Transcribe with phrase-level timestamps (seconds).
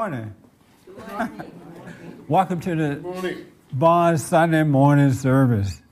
[0.00, 0.34] Good morning.
[2.26, 3.44] Welcome to the Morning.
[3.70, 5.82] Bond Sunday morning service.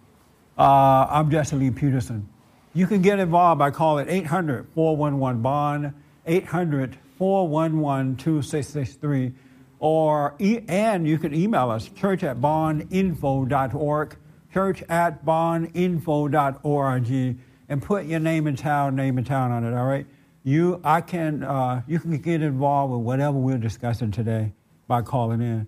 [0.57, 2.27] Uh, I'm Jesse Lee Peterson.
[2.73, 5.93] You can get involved by calling 800 411 Bond,
[6.27, 9.32] 800 411 2663,
[9.79, 14.17] or e- and you can email us church at bondinfo.org,
[14.54, 17.36] church at bondinfo.org,
[17.68, 19.77] and put your name and town, name and town on it.
[19.77, 20.07] All right.
[20.45, 24.53] You, I can, uh, you can get involved with whatever we're discussing today
[24.87, 25.67] by calling in.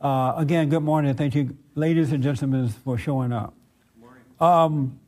[0.00, 1.14] Uh, again, good morning.
[1.14, 3.54] Thank you, ladies and gentlemen, for showing up.
[4.40, 4.98] Um,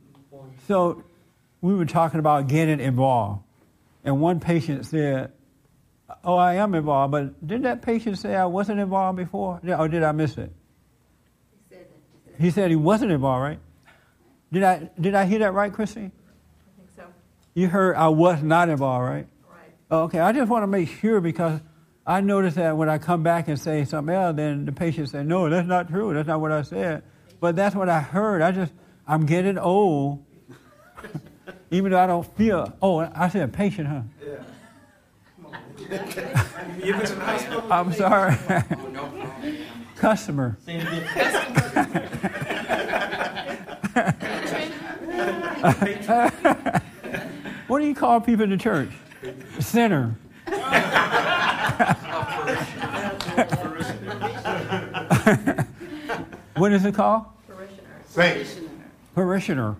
[0.67, 1.03] so,
[1.61, 3.41] we were talking about getting involved,
[4.03, 5.31] and one patient said,
[6.23, 10.03] "Oh, I am involved," but didn't that patient say I wasn't involved before, or did
[10.03, 10.51] I miss it?
[11.69, 11.87] He said.
[12.37, 13.59] He said he wasn't involved, right?
[14.51, 16.11] Did I did I hear that right, Christine?
[17.55, 17.61] I think so.
[17.61, 19.27] You heard I was not involved, right?
[19.49, 19.71] Right.
[19.91, 21.59] Oh, Okay, I just want to make sure because
[22.05, 25.23] I noticed that when I come back and say something else, then the patient say,
[25.23, 26.13] "No, that's not true.
[26.13, 27.03] That's not what I said."
[27.39, 28.41] But that's what I heard.
[28.41, 28.71] I just
[29.07, 30.23] I'm getting old,
[31.71, 32.73] even though I don't feel.
[32.81, 34.01] Oh, I said patient, huh?
[34.23, 34.43] Yeah.
[36.83, 37.63] You've been in hospital?
[37.71, 38.35] I'm sorry,
[39.95, 40.57] customer.
[47.67, 48.89] what do you call people in the church?
[49.59, 50.15] Sinner.
[56.55, 57.25] what is it called?
[57.47, 57.81] Parishioner.
[58.07, 58.59] Saints.
[59.15, 59.75] Parishioner.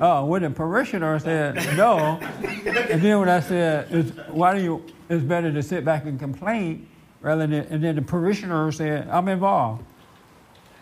[0.00, 4.84] Oh, when the parishioner said no, and then when I said, it's, why do you,
[5.08, 6.88] it's better to sit back and complain
[7.20, 9.84] rather than, and then the parishioner said, I'm involved.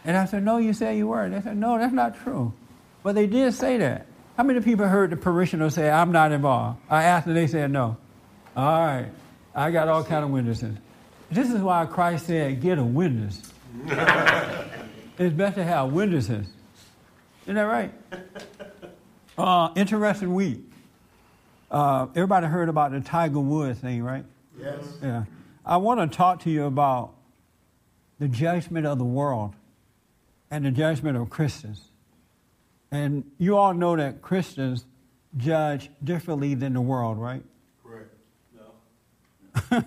[0.05, 1.29] And I said, no, you said you were.
[1.29, 2.53] They said, no, that's not true.
[3.03, 4.07] But they did say that.
[4.37, 6.81] How many people heard the parishioner say, I'm not involved?
[6.91, 7.97] I asked and they said no.
[8.57, 9.07] All right.
[9.55, 10.77] I got all kind of witnesses.
[11.31, 13.41] This is why Christ said, get a witness.
[13.87, 16.47] it's best to have witnesses.
[17.45, 17.93] Isn't that right?
[19.37, 20.61] Uh, interesting week.
[21.69, 24.25] Uh, everybody heard about the Tiger Woods thing, right?
[24.57, 24.79] Yes.
[25.03, 25.25] Yeah.
[25.67, 27.15] I want to talk to you about
[28.21, 29.55] the judgment of the world
[30.53, 31.81] and the judgment of Christians.
[32.95, 34.85] And you all know that Christians
[35.37, 37.43] judge differently than the world, right?
[37.85, 38.11] Correct.
[38.55, 39.83] No.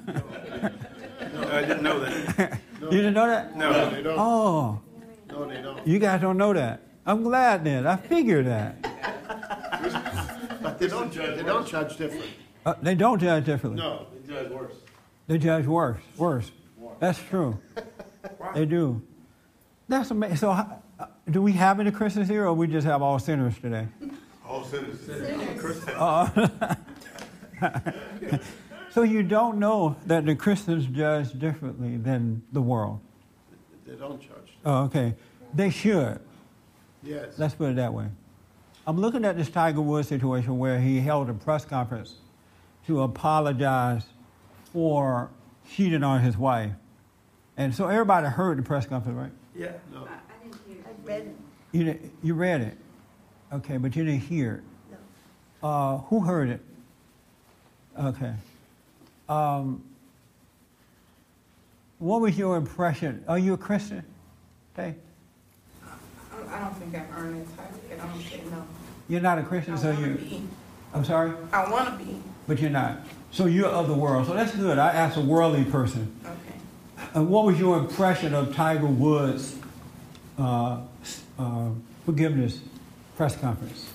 [1.33, 2.59] no, I didn't know that.
[2.81, 3.55] You didn't know that?
[3.57, 4.19] No, they don't.
[4.19, 4.79] Oh,
[5.29, 5.85] No, they don't.
[5.87, 6.81] you guys don't know that.
[7.07, 7.87] I'm glad then.
[7.87, 8.81] I figured that.
[10.61, 11.37] But they don't judge.
[11.37, 12.25] They don't judge different.
[12.65, 13.81] Uh, they don't judge differently.
[13.81, 14.73] No, they judge worse.
[15.25, 15.97] They judge worse.
[16.17, 16.51] Worse.
[16.99, 17.57] That's true.
[18.53, 19.01] They do.
[19.87, 20.37] That's amazing.
[20.37, 20.81] So, how-
[21.29, 23.87] do we have any Christians here, or we just have all sinners today?
[24.47, 24.97] All sinners.
[28.97, 32.99] So you don't know that the Christians judge differently than the world.
[33.85, 34.57] They don't judge.
[34.65, 35.13] Oh, okay.
[35.53, 36.19] They should.
[37.03, 37.37] Yes.
[37.37, 38.07] Let's put it that way.
[38.87, 42.15] I'm looking at this Tiger Woods situation where he held a press conference
[42.87, 44.03] to apologize
[44.73, 45.29] for
[45.69, 46.71] cheating on his wife.
[47.55, 49.31] And so everybody heard the press conference, right?
[49.55, 49.73] Yeah.
[49.93, 50.05] No.
[50.05, 50.77] I, I didn't hear.
[50.87, 51.35] I read it.
[51.71, 52.77] You, di- you read it.
[53.53, 54.95] Okay, but you didn't hear it.
[55.61, 55.67] No.
[55.69, 56.61] Uh, who heard it?
[57.99, 58.33] Okay.
[59.29, 59.83] Um,
[61.99, 63.23] what was your impression?
[63.27, 64.03] Are you a Christian?
[64.77, 64.95] Okay.
[65.83, 67.79] I I don't think I earned that title.
[67.91, 68.63] I don't say no.
[69.09, 70.15] You're not a Christian, I so want to you.
[70.17, 70.43] be.
[70.93, 72.19] I'm sorry, I want to be.
[72.47, 72.99] but you're not.
[73.31, 74.27] So you're of the world.
[74.27, 74.77] So that's good.
[74.77, 76.13] I asked a worldly person.
[76.23, 77.07] Okay.
[77.13, 79.55] And what was your impression of Tiger Woods'
[80.37, 80.81] uh,
[81.39, 81.69] uh,
[82.05, 82.59] forgiveness
[83.15, 83.89] press conference?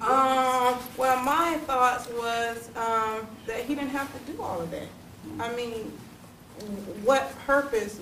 [0.00, 0.78] Um.
[0.96, 4.88] Well, my thoughts was um, that he didn't have to do all of that.
[5.38, 5.92] I mean,
[7.04, 8.00] what purpose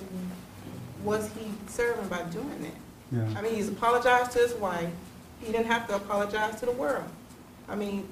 [1.03, 2.71] was he serving by doing that?
[3.11, 3.39] Yeah.
[3.39, 4.89] I mean, he's apologized to his wife.
[5.41, 7.05] He didn't have to apologize to the world.
[7.67, 8.07] I mean,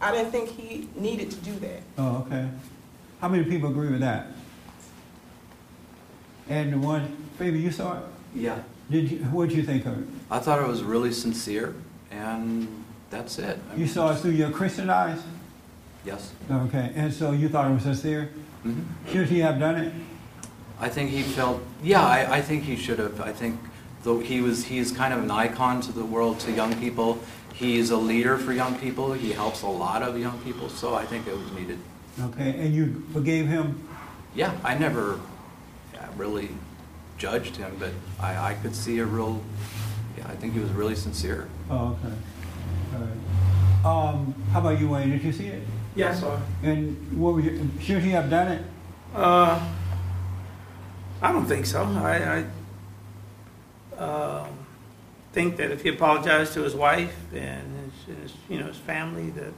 [0.00, 1.82] I didn't think he needed to do that.
[1.98, 2.48] Oh, okay.
[3.20, 4.28] How many people agree with that?
[6.48, 8.04] And the one, baby, you saw it?
[8.34, 8.58] Yeah,
[8.90, 9.18] Did you?
[9.26, 10.08] What did you think of it?
[10.30, 11.74] I thought it was really sincere,
[12.10, 12.66] and
[13.10, 13.58] that's it.
[13.70, 15.22] I You mean, saw it through your Christian eyes?
[16.04, 16.32] Yes.
[16.50, 18.30] Okay, and so you thought it was sincere?
[18.62, 18.80] hmm
[19.10, 19.92] Should he have done it?
[20.80, 21.62] I think he felt.
[21.82, 23.20] Yeah, I, I think he should have.
[23.20, 23.60] I think
[24.02, 27.20] though he was, he's kind of an icon to the world, to young people.
[27.54, 29.12] He's a leader for young people.
[29.12, 30.68] He helps a lot of young people.
[30.68, 31.78] So I think it was needed.
[32.20, 33.86] Okay, and you forgave him?
[34.34, 35.20] Yeah, I never
[35.94, 36.48] yeah, really
[37.22, 39.40] judged him, but I, I could see a real.
[40.18, 41.48] Yeah, I think he was really sincere.
[41.70, 42.14] Oh, okay.
[42.94, 44.10] All right.
[44.10, 45.10] Um, how about you, Wayne?
[45.10, 45.62] Did you see it?
[45.94, 46.42] Yeah, I saw it.
[46.64, 48.64] And what was your, should he have done it?
[49.14, 49.64] Uh,
[51.22, 51.84] I don't think so.
[51.84, 52.44] I,
[53.98, 54.48] I um,
[55.32, 59.30] think that if he apologized to his wife and his, his, you know, his family,
[59.30, 59.52] that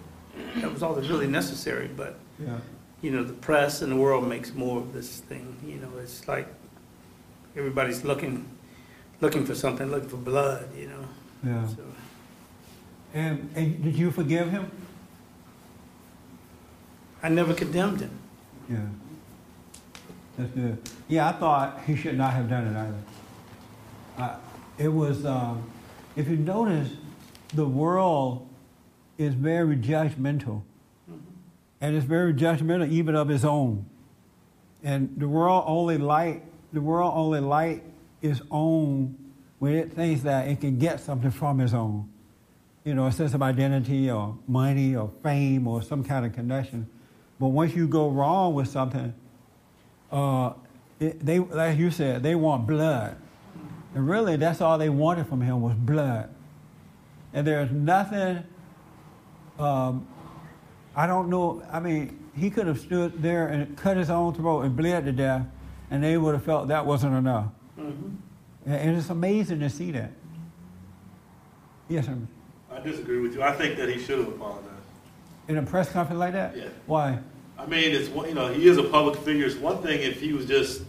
[0.56, 1.88] that was all that's really necessary.
[1.88, 2.58] But Yeah.
[3.00, 5.56] you know, the press and the world makes more of this thing.
[5.66, 6.48] You know, it's like
[7.56, 8.48] everybody's looking,
[9.20, 10.68] looking for something, looking for blood.
[10.76, 11.08] You know.
[11.44, 11.66] Yeah.
[11.68, 11.82] So,
[13.12, 14.70] And, and did you forgive him?
[17.22, 18.10] I never condemned him.
[18.68, 18.78] Yeah.
[20.36, 20.78] That's good.
[21.08, 22.98] Yeah, I thought he should not have done it either.
[24.18, 24.36] Uh,
[24.78, 25.70] it was, um,
[26.16, 26.90] if you notice,
[27.54, 28.48] the world
[29.16, 30.62] is very judgmental.
[31.80, 33.86] And it's very judgmental even of its own.
[34.82, 36.42] And the world only light,
[36.74, 37.82] the world only light
[38.20, 39.16] its own
[39.60, 42.08] when it thinks that it can get something from its own.
[42.84, 46.86] You know, a sense of identity or money or fame or some kind of connection.
[47.40, 49.14] But once you go wrong with something,
[50.12, 50.52] uh,
[51.00, 53.16] it, they, like you said, they want blood.
[53.94, 56.28] And really, that's all they wanted from him was blood.
[57.32, 58.44] And there's nothing,
[59.58, 60.06] um,
[60.94, 64.62] I don't know, I mean, he could have stood there and cut his own throat
[64.62, 65.46] and bled to death,
[65.94, 67.46] and they would have felt that wasn't enough.
[67.78, 68.16] Mhm.
[68.66, 70.10] And and it's amazing to see that.
[71.88, 72.16] Yes, sir.
[72.72, 73.42] I disagree with you.
[73.44, 74.70] I think that he should have apologized.
[75.46, 76.56] In a press conference like that?
[76.56, 76.64] Yeah.
[76.86, 77.18] Why?
[77.56, 79.46] I mean, it's you know, he is a public figure.
[79.46, 80.82] It's one thing if he was just,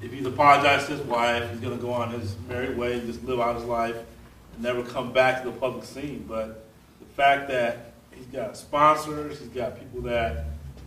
[0.00, 3.06] if he's apologized to his wife, he's going to go on his merry way, and
[3.06, 6.24] just live out his life, and never come back to the public scene.
[6.28, 6.66] But
[7.00, 10.44] the fact that he's got sponsors, he's got people that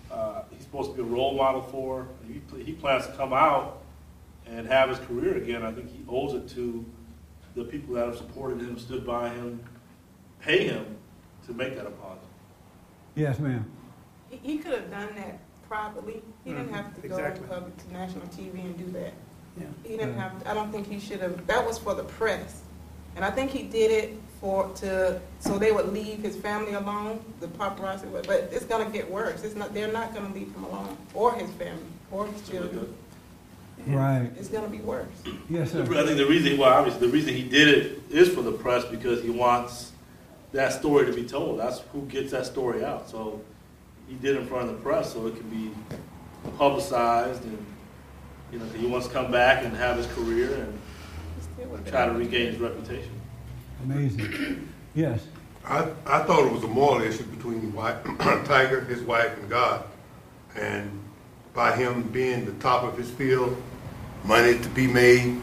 [0.09, 2.07] uh, he's supposed to be a role model for.
[2.27, 3.81] He, he plans to come out
[4.45, 5.63] and have his career again.
[5.63, 6.85] I think he owes it to
[7.55, 9.59] the people that have supported him, stood by him,
[10.41, 10.85] pay him
[11.47, 12.21] to make that apology.
[13.15, 13.69] Yes, ma'am.
[14.29, 16.21] He, he could have done that privately.
[16.43, 17.47] He didn't have to go exactly.
[17.47, 19.13] public to national TV and do that.
[19.59, 19.65] Yeah.
[19.83, 20.29] He didn't Yeah.
[20.29, 22.61] have, I don't think he should have, that was for the press.
[23.15, 27.19] And I think he did it for, to, so they would leave his family alone,
[27.39, 29.43] the paparazzi, would- but it's gonna get worse.
[29.43, 32.93] It's not, they're not gonna leave him alone, or his family, or his children.
[33.87, 34.29] Right.
[34.37, 35.07] It's gonna be worse.
[35.49, 35.81] Yes, sir.
[35.83, 38.83] I think the reason, well, obviously, the reason he did it is for the press
[38.85, 39.93] because he wants
[40.51, 41.59] that story to be told.
[41.59, 43.09] That's who gets that story out.
[43.09, 43.39] So
[44.07, 45.71] he did it in front of the press so it can be
[46.57, 47.65] publicized and,
[48.51, 50.73] you know, he wants to come back and have his career and
[51.37, 53.11] He still would've been try to regain his reputation.
[53.83, 54.69] Amazing.
[54.95, 55.25] Yes.
[55.65, 58.01] I, I thought it was a moral issue between Wi-
[58.45, 59.85] Tiger, his wife, and God.
[60.55, 60.91] And
[61.53, 63.61] by him being the top of his field,
[64.23, 65.41] money to be made,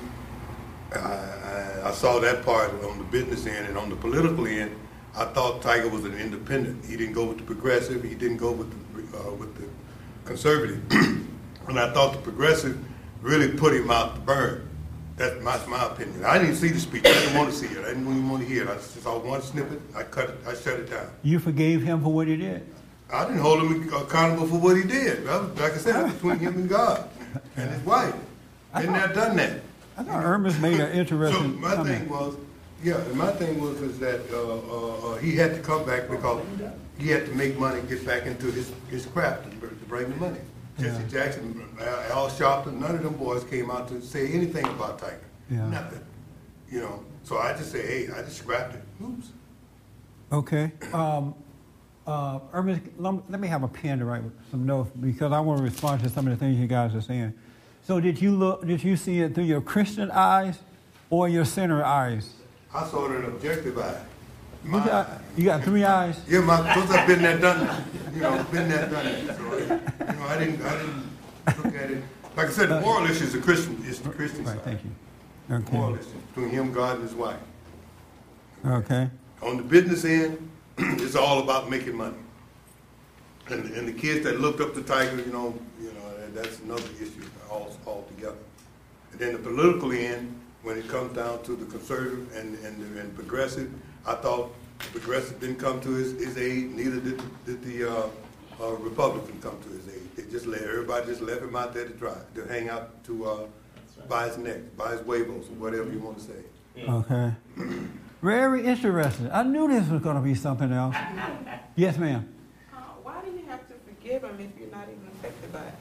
[0.94, 4.74] I, I, I saw that part on the business end and on the political end.
[5.14, 6.84] I thought Tiger was an independent.
[6.84, 8.02] He didn't go with the progressive.
[8.02, 8.70] He didn't go with
[9.12, 9.68] the, uh, with the
[10.24, 10.82] conservative.
[11.68, 12.78] and I thought the progressive
[13.22, 14.65] really put him out to burn.
[15.16, 16.24] That's my, my opinion.
[16.24, 17.06] I didn't see the speech.
[17.06, 17.78] I didn't want to see it.
[17.78, 18.68] I didn't even want to hear it.
[18.68, 19.80] I just saw one snippet.
[19.94, 20.36] I cut it.
[20.46, 21.08] I shut it down.
[21.22, 22.66] You forgave him for what he did.
[23.10, 25.24] I didn't hold him accountable for what he did.
[25.24, 27.08] Well, like I said, that's between him and God
[27.56, 28.14] and his wife.
[28.74, 29.60] Been there, done that.
[29.96, 31.40] I thought Ernest made an interesting.
[31.40, 32.36] So my thing was,
[32.82, 36.44] yeah, and my thing was is that uh, uh, he had to come back because
[36.98, 39.56] he had to make money, get back into his, his craft to
[39.86, 40.40] bring the money.
[40.78, 41.08] Jesse Yeah.
[41.08, 45.20] Jackson, Al Al Sharpton, none of them boys came out to say anything about Tiger.
[45.50, 45.68] Yeah.
[45.68, 46.00] Nothing.
[46.70, 48.82] You know, so I just say, hey, I just scrapped it.
[49.02, 49.28] Oops.
[50.32, 50.72] Okay.
[50.92, 51.34] Um,
[52.06, 52.38] uh,
[52.98, 56.08] let me have a pen to write some notes because I want to respond to
[56.08, 57.32] some of the things you guys are saying.
[57.82, 60.58] So did you look, did you see it through your Christian eyes
[61.10, 62.34] or your sinner eyes?
[62.74, 64.00] I saw it in objective eye.
[64.66, 65.20] You got, eye.
[65.36, 66.20] you got three eyes?
[66.28, 67.82] Yeah, my, because I've been there, done that.
[68.14, 69.36] You know, been there, done that.
[69.36, 69.66] So, you
[70.18, 72.02] know, I didn't, I didn't look at it.
[72.36, 74.64] Like I said, the moral issue is the Christian, is the Christian Right, side.
[74.64, 74.90] thank you.
[75.72, 76.00] Moral Okay.
[76.00, 77.38] issue between him, God, and his wife.
[78.66, 79.08] Okay.
[79.42, 82.16] On the business end, it's all about making money.
[83.48, 86.58] And, and the kids that looked up to Tiger, you know, you know, that- that's
[86.60, 88.36] another issue all, altogether.
[89.12, 93.14] And then the political end, when it comes down to the conservative and, and, and
[93.14, 93.70] progressive,
[94.06, 98.08] I thought the progressive didn't come to his, his aid, neither did, did the, uh,
[98.62, 100.08] uh, Republican come to his aid.
[100.16, 103.26] They just let, everybody just left him out there to dry, to hang out, to,
[103.26, 103.46] uh,
[104.08, 106.82] buy his neck, buy his huevos, or whatever you want to say.
[106.88, 107.32] Okay.
[108.22, 109.30] Very interesting.
[109.32, 110.94] I knew this was going to be something else.
[111.74, 112.28] Yes, ma'am.
[112.72, 115.74] Uh, why do you have to forgive him if you're not even affected by it?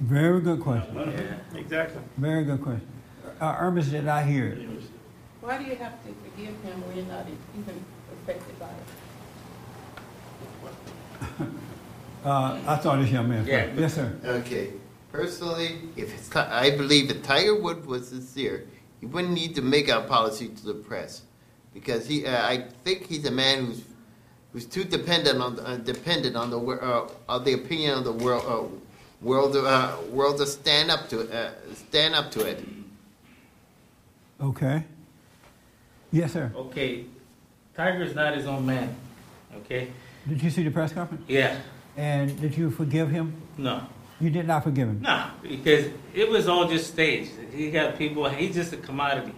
[0.00, 0.94] Very good question.
[0.96, 2.02] Yeah, exactly.
[2.16, 2.86] Very good question.
[3.40, 4.68] Uh, Ernest did I hear it.
[5.44, 8.86] Why do you have to forgive him when you're not even affected by it?
[12.24, 13.46] Uh, I saw this young man.
[13.46, 13.66] Yeah.
[13.76, 14.10] Yes, sir.
[14.24, 14.70] Okay.
[15.12, 18.64] Personally, if it's, Ti- I believe if Tiger Woods was sincere,
[18.98, 21.20] he wouldn't need to make an apology to the press,
[21.74, 23.82] because he, uh, I think he's a man who's
[24.54, 28.04] who's too dependent on the, uh, dependent on the wor- uh, on the opinion of
[28.04, 28.62] the world uh,
[29.20, 32.64] world uh, world to stand up to uh, stand up to it.
[34.40, 34.82] Okay.
[36.14, 36.52] Yes, sir.
[36.54, 37.06] Okay,
[37.76, 38.94] Tiger's not his own man,
[39.56, 39.88] okay?
[40.28, 41.24] Did you see the press conference?
[41.26, 41.56] Yeah,
[41.96, 43.34] And did you forgive him?
[43.58, 43.82] no,
[44.20, 45.00] You did not forgive him.
[45.02, 47.32] no, because it was all just staged.
[47.52, 49.34] He got people, he's just a commodity.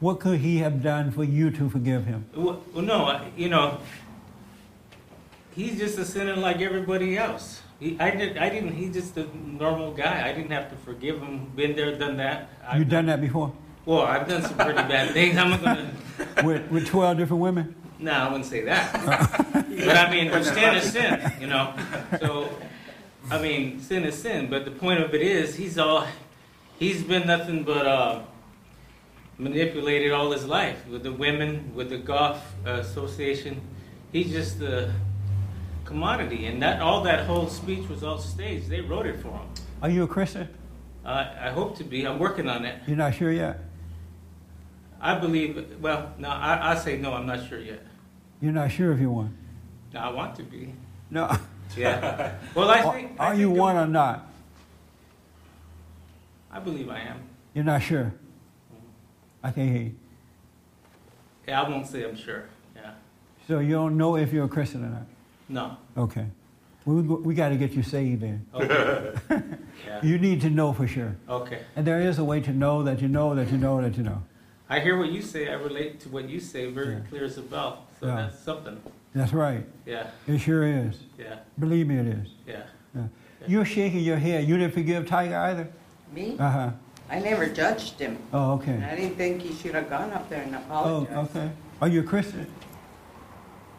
[0.00, 2.26] What could he have done for you to forgive him?
[2.34, 3.78] Well, well, no, you know,
[5.54, 7.62] he's just a sinner like everybody else.
[7.78, 8.72] He, I did, I didn't.
[8.72, 10.28] He's just a normal guy.
[10.28, 11.46] I didn't have to forgive him.
[11.54, 12.48] Been there, done that.
[12.76, 13.52] You've done that before?
[13.86, 15.36] Well, I've done some pretty bad things.
[15.36, 15.90] I'm not gonna.
[16.44, 17.74] with, with 12 different women?
[17.98, 18.92] No, I wouldn't say that.
[19.52, 21.74] but I mean, sin is sin, you know.
[22.20, 22.50] So,
[23.30, 24.48] I mean, sin is sin.
[24.48, 26.06] But the point of it is, he's all,
[26.78, 28.22] he's been nothing but uh,
[29.38, 33.60] manipulated all his life with the women, with the golf uh, association.
[34.12, 34.92] He's just a
[35.84, 38.68] commodity, and that all that whole speech was all staged.
[38.68, 39.48] They wrote it for him.
[39.82, 40.48] Are you a Christian?
[41.04, 42.06] Uh, I hope to be.
[42.06, 42.80] I'm working on it.
[42.86, 43.60] You're not sure yet?
[45.04, 45.76] I believe.
[45.82, 47.12] Well, no, I, I say no.
[47.12, 47.84] I'm not sure yet.
[48.40, 49.36] You're not sure if you won?
[49.92, 50.72] No, I want to be.
[51.10, 51.30] No.
[51.76, 52.36] Yeah.
[52.54, 53.12] Well, I Are, think.
[53.18, 54.28] I are you one or not?
[56.52, 57.20] I believe I am.
[57.52, 58.04] You're not sure?
[58.04, 58.86] Mm-hmm.
[59.42, 59.94] I can't hear you.
[61.48, 62.44] Yeah, I won't say I'm sure.
[62.76, 62.92] Yeah.
[63.48, 65.06] So you don't know if you're a Christian or not?
[65.48, 65.76] No.
[65.96, 66.26] Okay.
[66.84, 68.46] We, we got to get you saved then.
[68.54, 69.14] Okay.
[69.86, 70.04] yeah.
[70.04, 71.16] You need to know for sure.
[71.28, 71.62] Okay.
[71.74, 74.04] And there is a way to know that you know that you know that you
[74.04, 74.22] know.
[74.68, 75.48] I hear what you say.
[75.48, 77.00] I relate to what you say very Yeah.
[77.08, 77.84] clear as a bell.
[78.00, 78.16] So Yeah.
[78.16, 78.80] that's something.
[79.14, 79.64] That's right.
[79.86, 80.06] Yeah.
[80.26, 80.98] It sure is.
[81.18, 81.36] Yeah.
[81.58, 82.28] Believe me, it is.
[82.46, 82.62] Yeah.
[82.94, 83.02] Yeah.
[83.46, 84.48] You're shaking your head.
[84.48, 85.68] You didn't forgive Tiger either?
[86.14, 86.36] Me?
[86.38, 86.70] Uh huh.
[87.10, 88.16] I never judged him.
[88.32, 88.82] Oh, okay.
[88.82, 91.50] I didn't think he should have gone up there and Oh, okay.
[91.82, 92.46] Are you a Christian?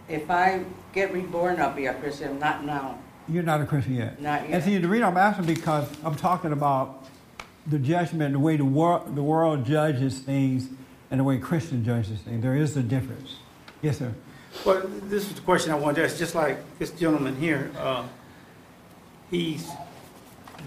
[0.07, 0.63] If I
[0.93, 2.37] get reborn, I'll be a Christian.
[2.37, 2.99] Not now.
[3.27, 4.21] You're not a Christian yet.
[4.21, 4.63] Not And yet.
[4.63, 7.04] see, the reason I'm asking because I'm talking about
[7.67, 10.69] the judgment, the way the world, the world judges things,
[11.11, 12.41] and the way Christian judges things.
[12.41, 13.35] There is a difference.
[13.81, 14.13] Yes, sir.
[14.65, 17.71] Well, this is the question I wanted to ask, just like this gentleman here.
[17.77, 18.07] Uh,
[19.29, 19.69] he's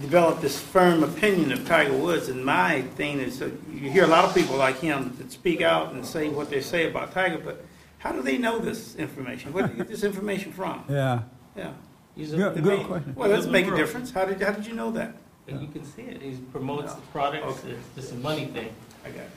[0.00, 4.08] developed this firm opinion of Tiger Woods, and my thing is, uh, you hear a
[4.08, 7.38] lot of people like him that speak out and say what they say about Tiger,
[7.38, 7.64] but
[7.98, 9.52] how do they know this information?
[9.52, 10.84] Where do they get this information from?
[10.88, 11.22] Yeah.
[11.56, 11.72] Yeah.
[12.14, 13.14] He's a, Good, good question.
[13.16, 14.10] Well, let's He's make a difference.
[14.10, 15.14] How did, how did you know that?
[15.48, 16.20] And you can see it.
[16.22, 17.46] He promotes the products.
[17.64, 17.70] Okay.
[17.70, 18.70] It's just a money thing.
[19.04, 19.30] I got it.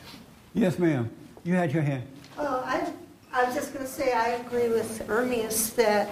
[0.53, 1.09] Yes, ma'am.
[1.43, 2.03] You had your hand.
[2.37, 2.91] Oh, I,
[3.33, 6.11] I was just going to say, I agree with Ermias that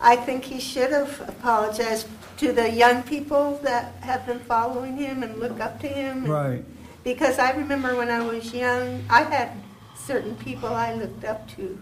[0.00, 5.22] I think he should have apologized to the young people that have been following him
[5.22, 6.18] and look up to him.
[6.24, 6.64] and- Right.
[7.04, 9.52] Because I remember when I was young, I had
[9.96, 11.78] certain people I looked up to.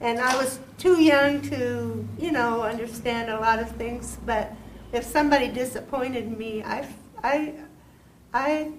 [0.00, 4.52] And I was too young to, you know, understand a lot of things, but
[4.92, 6.86] if somebody disappointed me, I,
[7.22, 7.54] I,
[8.32, 8.72] I,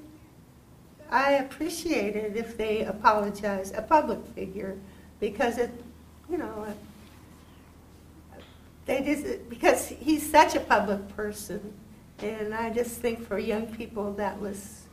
[1.09, 4.77] I appreciate it if they apologize, a public figure,
[5.19, 5.71] because it,
[6.29, 8.41] you know, uh,
[8.85, 11.73] they just, because he's such a public person.
[12.19, 14.83] And I just think for young people, that was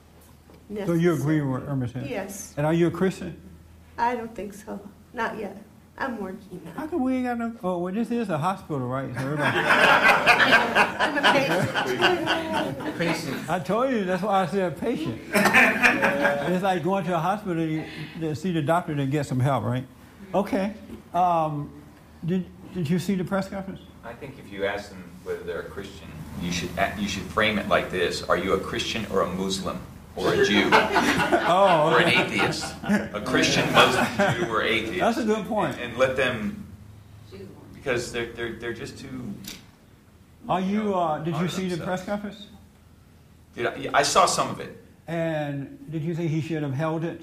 [0.68, 0.98] necessary.
[0.98, 1.88] So you agree with Irma?
[2.06, 2.54] Yes.
[2.56, 3.40] And are you a Christian?
[3.98, 4.80] I don't think so.
[5.12, 5.56] Not yet.
[6.00, 6.90] I'm working on How it.
[6.90, 7.52] come we ain't got no?
[7.62, 9.12] Oh, well, this is a hospital, right?
[9.14, 9.58] So everybody-
[11.00, 12.98] I'm a patient.
[12.98, 13.50] Patient.
[13.50, 15.20] I told you that's why I said patient.
[15.34, 17.84] it's like going to a hospital you,
[18.20, 19.84] to see the doctor to get some help, right?
[20.34, 20.74] Okay.
[21.14, 21.70] Um,
[22.24, 23.80] did Did you see the press conference?
[24.04, 26.08] I think if you ask them whether they're a Christian,
[26.42, 29.80] you should you should frame it like this: Are you a Christian or a Muslim
[30.18, 32.74] or a Jew Oh, or an atheist?
[32.84, 35.00] A Christian, Muslim, Jew, or atheist?
[35.00, 35.74] That's a good point.
[35.74, 36.66] And, and let them,
[37.74, 39.34] because they're they're they're just too.
[40.48, 40.94] Are you?
[40.94, 42.46] Uh, did you Hard see the press conference?
[43.54, 44.76] Did I, I saw some of it.
[45.06, 47.22] And did you think he should have held it?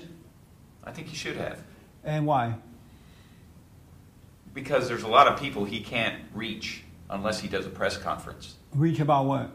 [0.83, 1.59] I think he should have,
[2.03, 2.55] And why?
[4.53, 8.55] because there's a lot of people he can't reach unless he does a press conference.
[8.73, 9.51] Reach about what?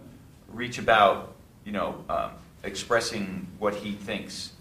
[0.53, 2.31] reach about, you know, um,
[2.63, 4.53] expressing what he thinks,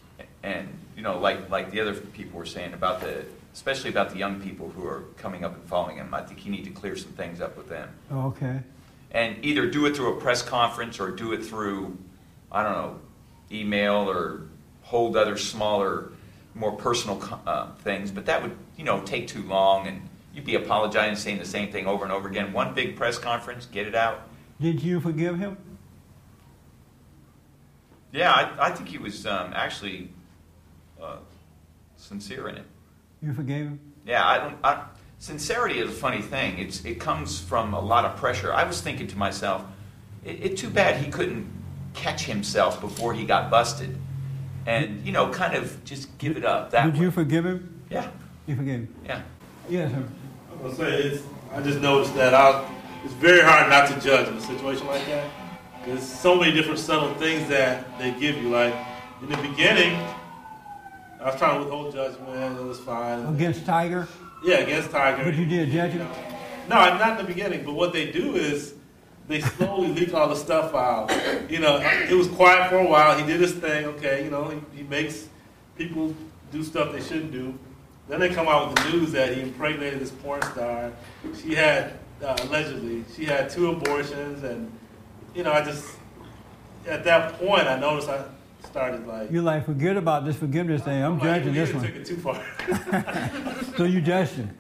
[0.44, 4.18] and you know, like like the other people were saying about the, especially about the
[4.18, 6.14] young people who are coming up and following him.
[6.14, 8.60] I think you need to clear some things up with them, Oh, okay.
[9.12, 11.98] and either do it through a press conference or do it through,
[12.52, 13.00] I don't know,
[13.52, 14.44] email or
[14.84, 16.12] hold other smaller,
[16.56, 18.12] more personal uh, things.
[18.12, 20.02] But that would, you know, take too long, and
[20.34, 22.54] you'd be apologizing, saying the same thing over and over again.
[22.54, 24.22] One big press conference, get it out.
[24.60, 25.58] Did you forgive him?
[28.12, 30.10] Yeah, I, I think he was um, actually
[31.02, 31.18] uh,
[31.98, 32.66] sincere in it.
[33.22, 33.80] You forgave him?
[34.06, 34.58] Yeah, I don't.
[34.64, 34.84] I,
[35.20, 36.58] sincerity is a funny thing.
[36.58, 38.54] It's it comes from a lot of pressure.
[38.54, 39.64] I was thinking to myself,
[40.26, 41.48] it, it too bad he couldn't
[41.94, 43.96] catch himself before he got busted,
[44.66, 46.72] and you know, kind of just give it up.
[46.72, 47.00] That Did way.
[47.02, 47.82] you forgive him?
[47.90, 48.10] Yeah,
[48.48, 48.96] You forgave him?
[49.06, 49.22] yeah.
[49.70, 50.04] Yes, sir.
[50.52, 51.24] I'm gonna say it's.
[51.54, 52.68] I just noticed that I.
[53.06, 55.30] It's very hard not to judge in a situation like that.
[55.86, 58.50] There's so many different subtle things that they give you.
[58.50, 58.76] Like
[59.22, 59.96] in the beginning,
[61.20, 62.60] I was trying to withhold judgment.
[62.60, 63.26] It was fine.
[63.26, 64.08] Against Tiger?
[64.44, 65.24] Yeah, against Tiger.
[65.24, 66.08] But you did judge him?
[66.70, 67.66] No, not in the beginning.
[67.66, 68.76] But what they do is
[69.28, 71.12] they slowly leak all the stuff out.
[71.50, 73.18] You know, it was quiet for a while.
[73.18, 73.86] He did his thing.
[73.86, 75.28] Okay, you know, he, he makes
[75.78, 76.16] people
[76.52, 77.58] do stuff they shouldn't do.
[78.08, 80.92] Then they come out with the news that he impregnated this porn star.
[81.42, 81.94] She had
[82.24, 84.72] uh, allegedly she had two abortions, and
[85.36, 85.86] you know, I just
[86.88, 88.26] at that point I noticed I
[88.66, 89.32] started like.
[89.32, 91.04] You're like, forget about this forgiveness thing.
[91.04, 91.92] I'm like, judging you this took one.
[91.92, 93.66] it too far.
[93.78, 94.58] So you judged him?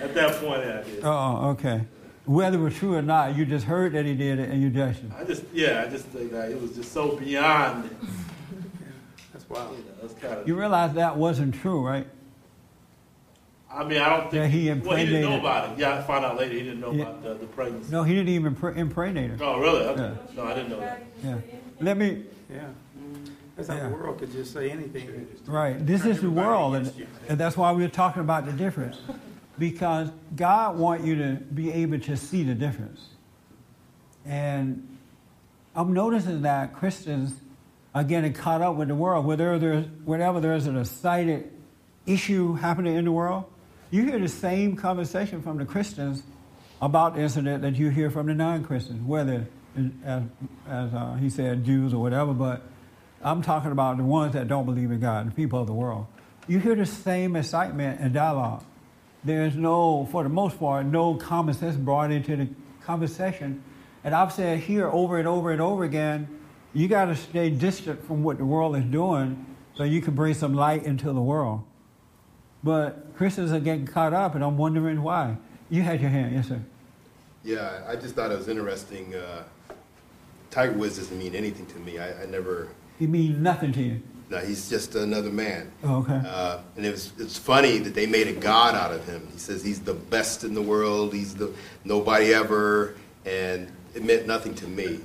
[0.00, 1.00] at that point, yeah, I did.
[1.02, 1.82] Oh, okay.
[2.26, 4.70] Whether it was true or not, you just heard that he did it and you
[4.70, 5.12] judged him.
[5.18, 7.90] I just yeah, I just think that it was just so beyond.
[9.32, 9.76] That's wild.
[9.76, 10.46] You know, it's kind of.
[10.46, 12.06] You realize that wasn't true, right?
[13.74, 15.78] I mean, I don't think Yeah, he Well, he didn't know impregnated- about it.
[15.78, 17.02] Yeah, I found out later he didn't know Yeah.
[17.02, 17.90] about the, the pregnancy.
[17.90, 19.36] No, he didn't even impre- impregnate her.
[19.40, 19.82] Oh, really?
[19.86, 20.02] Okay.
[20.02, 20.36] Yeah.
[20.42, 21.02] No, I didn't know that.
[21.24, 21.34] Yeah.
[21.80, 22.58] Let me, Yeah.
[22.58, 23.24] Mm-hmm.
[23.56, 23.88] That's how Yeah.
[23.88, 25.26] the world could just say anything.
[25.46, 25.84] right.
[25.86, 26.92] This is the world, and,
[27.28, 28.98] and that's why we're talking about the difference.
[29.58, 33.08] Because God wants you to be able to see the difference.
[34.24, 34.96] And
[35.74, 37.34] I'm noticing that Christians
[37.94, 39.26] are getting caught up with the world.
[39.26, 41.50] Whether there's, whenever there's an excited
[42.06, 43.44] issue happening in the world,
[43.92, 46.22] you hear the same conversation from the Christians
[46.80, 49.46] about the incident that you hear from the non-Christians, whether,
[50.02, 50.22] as,
[50.66, 52.62] as uh, he said, Jews or whatever, but
[53.22, 56.06] I'm talking about the ones that don't believe in God, the people of the world.
[56.48, 58.64] You hear the same excitement and dialogue.
[59.24, 62.48] There's no, for the most part, no common sense brought into the
[62.82, 63.62] conversation.
[64.04, 66.40] And I've said here over and over and over again,
[66.72, 70.32] you got to stay distant from what the world is doing so you can bring
[70.32, 71.62] some light into the world.
[72.64, 75.36] But Christians are getting caught up, and I'm wondering why.
[75.70, 76.60] You had your hand, yes, sir.
[77.44, 79.14] Yeah, I just thought it was interesting.
[79.14, 79.42] Uh,
[80.50, 81.98] Tiger Woods doesn't mean anything to me.
[81.98, 82.68] I, I never.
[82.98, 84.02] He means nothing to you.
[84.30, 85.72] No, he's just another man.
[85.82, 86.20] Oh, okay.
[86.24, 89.28] Uh, and it was it's funny that they made a god out of him.
[89.32, 91.12] He says he's the best in the world.
[91.12, 91.52] He's the
[91.84, 92.94] nobody ever,
[93.26, 95.00] and it meant nothing to me.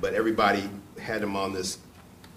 [0.00, 0.68] But everybody
[1.00, 1.78] had him on this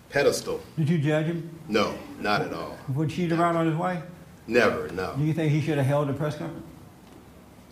[0.10, 0.62] pedestal.
[0.78, 2.78] Did you judge him No, not at all.
[2.94, 4.04] for cheating around on his wife?
[4.48, 4.88] Never.
[4.90, 5.14] No.
[5.18, 6.66] Do you think he should have held a press conference?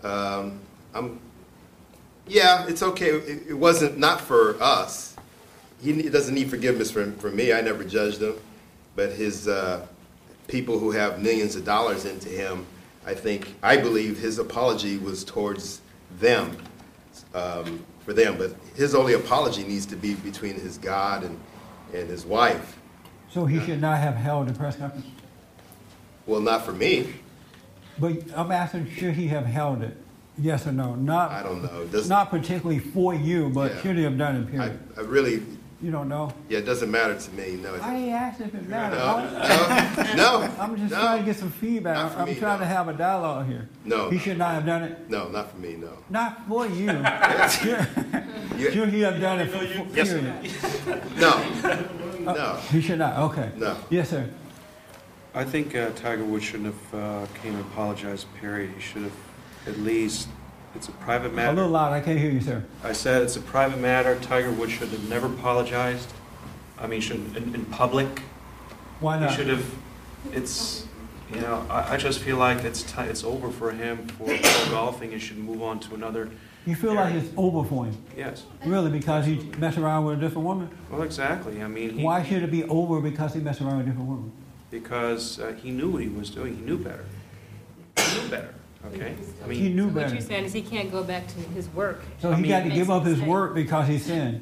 [0.03, 0.59] Um,
[0.93, 1.19] I'm.
[2.27, 3.09] Yeah, it's okay.
[3.09, 5.15] It, it wasn't not for us.
[5.81, 7.53] He doesn't need forgiveness from from me.
[7.53, 8.35] I never judged him,
[8.95, 9.85] but his uh,
[10.47, 12.65] people who have millions of dollars into him.
[13.05, 15.81] I think I believe his apology was towards
[16.19, 16.57] them,
[17.35, 18.37] um, for them.
[18.37, 21.39] But his only apology needs to be between his God and
[21.93, 22.79] and his wife.
[23.29, 25.05] So he should not have held a press conference?
[26.25, 27.13] Well, not for me.
[27.99, 29.95] But I'm asking, should he have held it?
[30.37, 30.95] Yes or no?
[30.95, 31.85] Not, I don't know.
[31.85, 33.81] Doesn't- not particularly for you, but Yeah.
[33.81, 34.79] should he have done it, I, period?
[34.97, 35.43] I really.
[35.81, 36.33] You don't know?
[36.49, 37.57] Yeah, it doesn't matter to me.
[37.61, 37.75] No.
[37.75, 38.97] It I ain't asked if it matters.
[38.97, 40.99] No, no, I'm just no.
[40.99, 41.95] trying to get some feedback.
[41.95, 42.65] Not for I'm me, trying no.
[42.65, 43.69] to have a dialogue here.
[43.83, 45.09] No, He should not have done it?
[45.09, 45.75] No, not for me.
[45.75, 45.89] No.
[46.09, 46.91] Not for you.
[48.57, 51.01] You- Should he have done it for, for Yes, period?
[51.17, 52.55] No, uh, no.
[52.71, 53.51] He should not, okay.
[53.57, 53.75] No.
[53.89, 54.29] Yes, sir.
[55.35, 58.71] I think uh, Tiger Woods shouldn't have uh, came and apologized, period.
[58.73, 59.11] He should have
[59.67, 60.29] at least,
[60.75, 61.51] it's a private matter.
[61.51, 62.63] A little loud, I can't hear you, sir.
[62.83, 64.17] I said it's a private matter.
[64.21, 66.13] Tiger Woods should have never apologized.
[66.79, 68.21] I mean, should in, in public.
[69.01, 69.31] Why not?
[69.31, 69.65] He should have,
[70.31, 70.87] it's,
[71.33, 74.69] you know, I, I just feel like it's ti it's over for him for pro
[74.69, 75.11] golfing.
[75.11, 76.29] He should move on to another,
[76.65, 77.97] You feel like it's over for him?
[78.15, 78.43] yes.
[78.65, 80.69] Really, because he messed around with a different woman?
[80.89, 81.61] Well, exactly.
[81.61, 84.09] I mean, he, Why should it be over because he messed around with a different
[84.09, 84.31] woman?
[84.71, 86.55] Because uh, he knew what he was doing.
[86.55, 87.05] He knew better.
[87.97, 88.53] He knew better,
[88.87, 89.15] okay?
[89.43, 92.01] I mean, He knew What you're saying is he can't go back to his work.
[92.19, 94.41] So I he mean- got to give up his work because he sinned.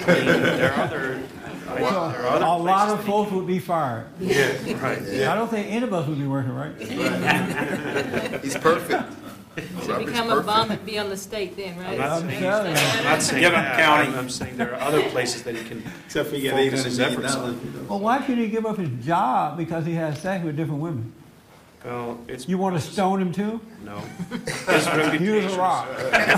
[0.00, 1.20] I mean, there are other,
[1.68, 4.06] I- there are other A lot of folks would be fired.
[4.20, 5.02] Yeah, right.
[5.02, 5.32] Yeah.
[5.32, 8.40] I don't think any of us would be working, right?
[8.42, 9.12] He's perfect.
[9.56, 10.46] Should become a perfect.
[10.46, 11.98] bum and be on the state then, right?
[11.98, 13.02] not I'm saying, telling you.
[13.04, 13.78] Not saying Give up that.
[13.78, 14.08] county.
[14.08, 16.82] I'm, I'm saying there are other places that he can Except for you got focus
[16.82, 17.54] $800 his million efforts dollars.
[17.56, 17.88] on.
[17.88, 21.12] Well, why should he give up his job because he has sex with different women?
[21.84, 22.46] Well, it's.
[22.48, 23.60] You want to stone him too?
[23.84, 23.98] No.
[24.30, 25.24] His reputation.
[25.24, 25.88] Use a rock.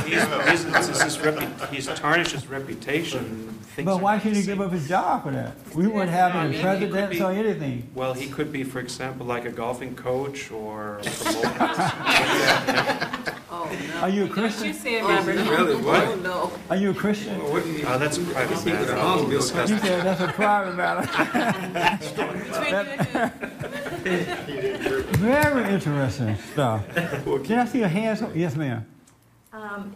[0.05, 3.49] He's, he's, it's his repu- he's tarnished his reputation.
[3.75, 4.61] Things But are why not should the he give same.
[4.67, 5.55] up his job for that?
[5.75, 7.89] We wouldn't have I any mean, he could presidents be- or anything.
[7.95, 11.49] Well, he could be, for example, like a golfing coach or a promoter.
[13.51, 14.01] Oh, no.
[14.01, 14.67] Are you a What Christian?
[14.69, 15.77] you said, Oh, really?
[15.83, 16.05] What?
[16.09, 16.53] Oh, no.
[16.71, 17.41] Are you a Christian?
[17.41, 18.95] Uh, that's a private matter.
[18.95, 19.85] We'll discuss You that.
[19.85, 21.03] said that's a private matter.
[21.99, 23.92] Between you and him.
[25.23, 26.85] Very interesting stuff.
[27.45, 28.23] Can I see your hands?
[28.35, 28.85] Yes, ma'am.
[29.53, 29.95] Um,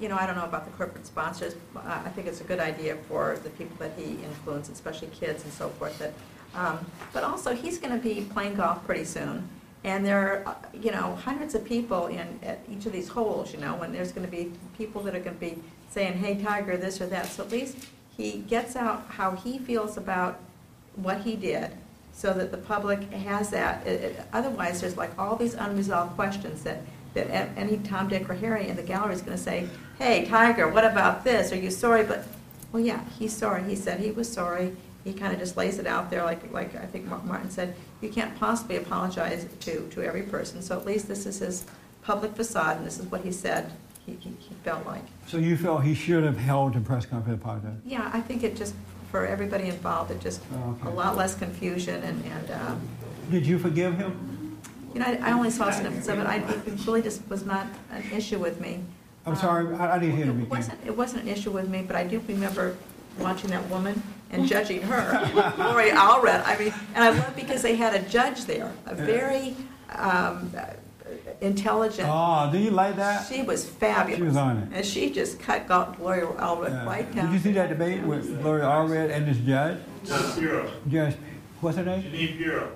[0.00, 1.54] You know, I don't know about the corporate sponsors.
[1.74, 5.08] but I I think it's a good idea for the people that he influences, especially
[5.08, 5.98] kids and so forth.
[5.98, 6.12] That,
[6.54, 6.78] um,
[7.12, 9.48] But also, he's going to be playing golf pretty soon.
[9.82, 13.52] And there are, uh, you know, hundreds of people in, at each of these holes,
[13.54, 15.56] you know, when there's going to be people that are going to be
[15.90, 17.26] saying, hey, Tiger, this or that.
[17.26, 17.74] So at least
[18.16, 20.38] he gets out how he feels about
[20.96, 21.70] what he did,
[22.12, 23.86] so that the public has that.
[23.86, 26.82] It- it- Otherwise, there's like all these unresolved questions that,
[27.14, 29.68] that any Tom, Dick, or Harry in the gallery is going to say,
[29.98, 31.52] hey, Tiger, what about this?
[31.52, 32.04] Are you sorry?
[32.04, 32.24] But,
[32.72, 33.62] well, yeah, he's sorry.
[33.64, 34.76] He said he was sorry.
[35.04, 38.10] He kind of just lays it out there, like, like I think Martin said, you
[38.10, 40.60] can't possibly apologize to, to every person.
[40.62, 41.64] So at least this is his
[42.02, 43.72] public facade, and this is what he said
[44.04, 45.02] he, he he felt like.
[45.26, 47.76] So you felt he should have held a press conference apologize?
[47.84, 48.74] Yeah, I think it just,
[49.10, 52.80] for everybody involved, it just, Oh, a lot less confusion and, and, um,
[53.30, 54.58] Did you forgive him?
[54.94, 57.66] you know, I I only saw snippets of it, I, it really just was not
[57.92, 58.80] an issue with me.
[59.26, 60.50] I'm sorry, I I didn't hear the It beginning.
[60.50, 62.76] wasn't, it wasn't an issue with me, but I do remember
[63.18, 67.74] watching that woman and judging her, Gloria Allred, I mean, and I love because they
[67.76, 69.56] had a judge there, a very,
[69.94, 70.50] um,
[71.40, 72.08] intelligent.
[72.10, 73.26] Oh, do you like that?
[73.26, 74.18] She was fabulous.
[74.18, 74.68] She was on it.
[74.72, 76.86] And she just cut Glo- Gloria Allred Yeah.
[76.86, 79.78] right Did you see that debate with Gloria Allred and this judge?
[80.04, 80.70] Judge Pirro.
[80.88, 81.16] Judge,
[81.60, 82.02] what's her name?
[82.02, 82.68] Jeanine Pirro.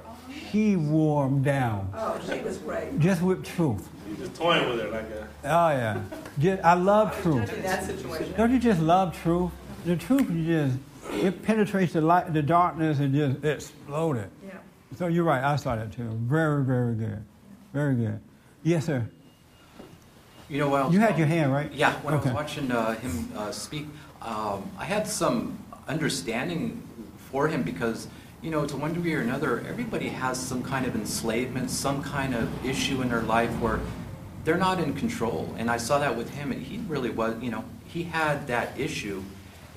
[0.51, 2.99] She wore him down, Oh, she was great.
[3.01, 3.89] just with truth.
[4.09, 5.27] He's just toying with her like a.
[5.45, 6.01] Oh, yeah.
[6.39, 7.53] Just, I love truth.
[7.53, 8.35] In that situation.
[8.37, 9.51] Don't you just love truth?
[9.85, 10.77] The truth just,
[11.25, 14.31] it penetrates the light, the darkness and just exploded.
[14.47, 14.53] Yeah.
[14.97, 16.09] So you're right, I saw that too.
[16.23, 17.23] Very, very good.
[17.73, 18.21] Very good.
[18.65, 19.07] Yes, sir.
[20.49, 21.71] You know was- You had your hand, right?
[21.73, 23.87] Yeah, when I was watching uh, him uh, speak,
[24.23, 26.83] um, I had some understanding
[27.31, 28.09] for him because,
[28.43, 32.35] you know, to one degree or another, everybody has some kind of enslavement, some kind
[32.35, 33.81] of issue in their life where
[34.45, 35.55] they're not in control.
[35.59, 38.79] And I saw that with him, and he really was, you know, he had that
[38.81, 39.23] issue.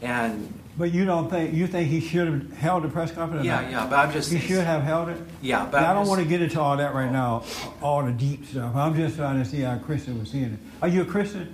[0.02, 3.44] And But you don't think, you think he should have held a press conference?
[3.44, 3.72] or yeah, not?
[3.72, 4.32] yeah, but I'm just.
[4.32, 5.18] He should have held it?
[5.42, 7.44] Yeah, but But I I'm don't just- want to get into all that right now,
[7.82, 8.76] all the deep stuff.
[8.76, 10.60] I'm just trying to see how Christian was seeing it.
[10.82, 11.54] Are you a Christian?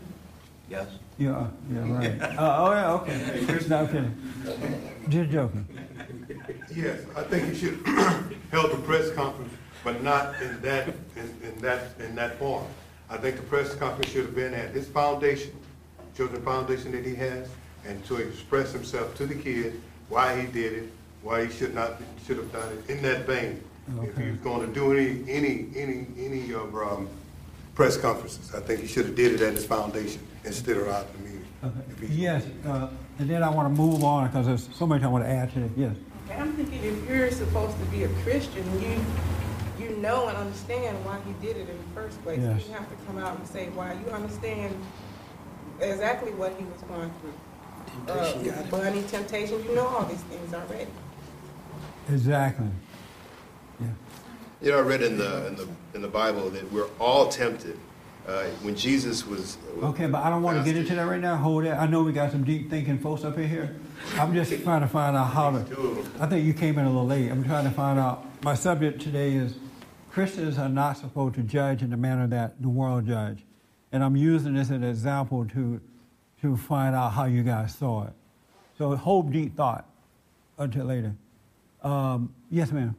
[0.69, 0.87] Yes.
[1.17, 2.21] You are, yeah, right.
[2.21, 3.67] Uh, oh, yeah, okay.
[3.69, 4.91] No, I'm kidding.
[5.09, 5.67] Just joking.
[6.75, 7.79] Yes, I think he should
[8.51, 12.65] held a press conference, but not in that, in, in that, in that form.
[13.11, 15.51] I think the press conference should have been at his foundation,
[16.17, 17.47] children's foundation that he has,
[17.85, 19.75] and to express himself to the kids,
[20.09, 20.89] why he did it,
[21.21, 23.61] why he should not, should have done it, in that vein.
[24.01, 27.09] If he was gonna do any, any, any, any of, um,
[27.75, 31.07] press conferences, I think he should have did it at his foundation instead of out
[31.17, 31.47] in the meeting.
[31.89, 35.01] If he's- Yes, uh, and then I want to move on because there's so much
[35.03, 35.71] I want to add to it.
[35.75, 35.95] Yes.
[36.29, 39.03] Okay, I'm thinking if you're supposed to be a Christian, you,
[39.85, 42.39] you know and understand why he did it in the first place.
[42.39, 42.65] Yes.
[42.67, 43.93] You have to come out and say why.
[43.93, 44.75] You understand
[45.81, 47.33] exactly what he was going through.
[48.07, 50.91] Uh, Bunny, temptation, you know all these things already.
[52.09, 52.67] Exactly.
[53.79, 53.87] Yeah.
[54.61, 57.77] You know, I read in the, in the, in the Bible that we're all tempted.
[58.25, 59.57] Uh, when Jesus was.
[59.81, 61.35] Okay, but I don't want to get into that right now.
[61.35, 61.71] Hold it.
[61.71, 63.75] I know we got some deep thinking folks up in here.
[64.13, 66.05] I'm just trying to find out how to.
[66.21, 67.29] I think you came in a little late.
[67.29, 68.25] I'm trying to find out.
[68.41, 69.55] My subject today is
[70.09, 73.43] Christians are not supposed to judge in the manner that the world judge,
[73.91, 75.81] and I'm using this as an example to
[76.43, 78.13] to find out how you guys saw it.
[78.77, 79.85] So hold deep thought
[80.57, 81.15] until later.
[81.81, 82.95] Um, yes, ma'am.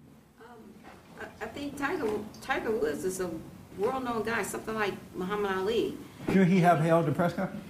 [1.21, 2.09] I- I think Tiger,
[2.41, 3.31] Tiger Woods is a
[3.79, 5.97] world-known guy, something like Muhammad Ali.
[6.33, 7.63] Should he have held the press conference?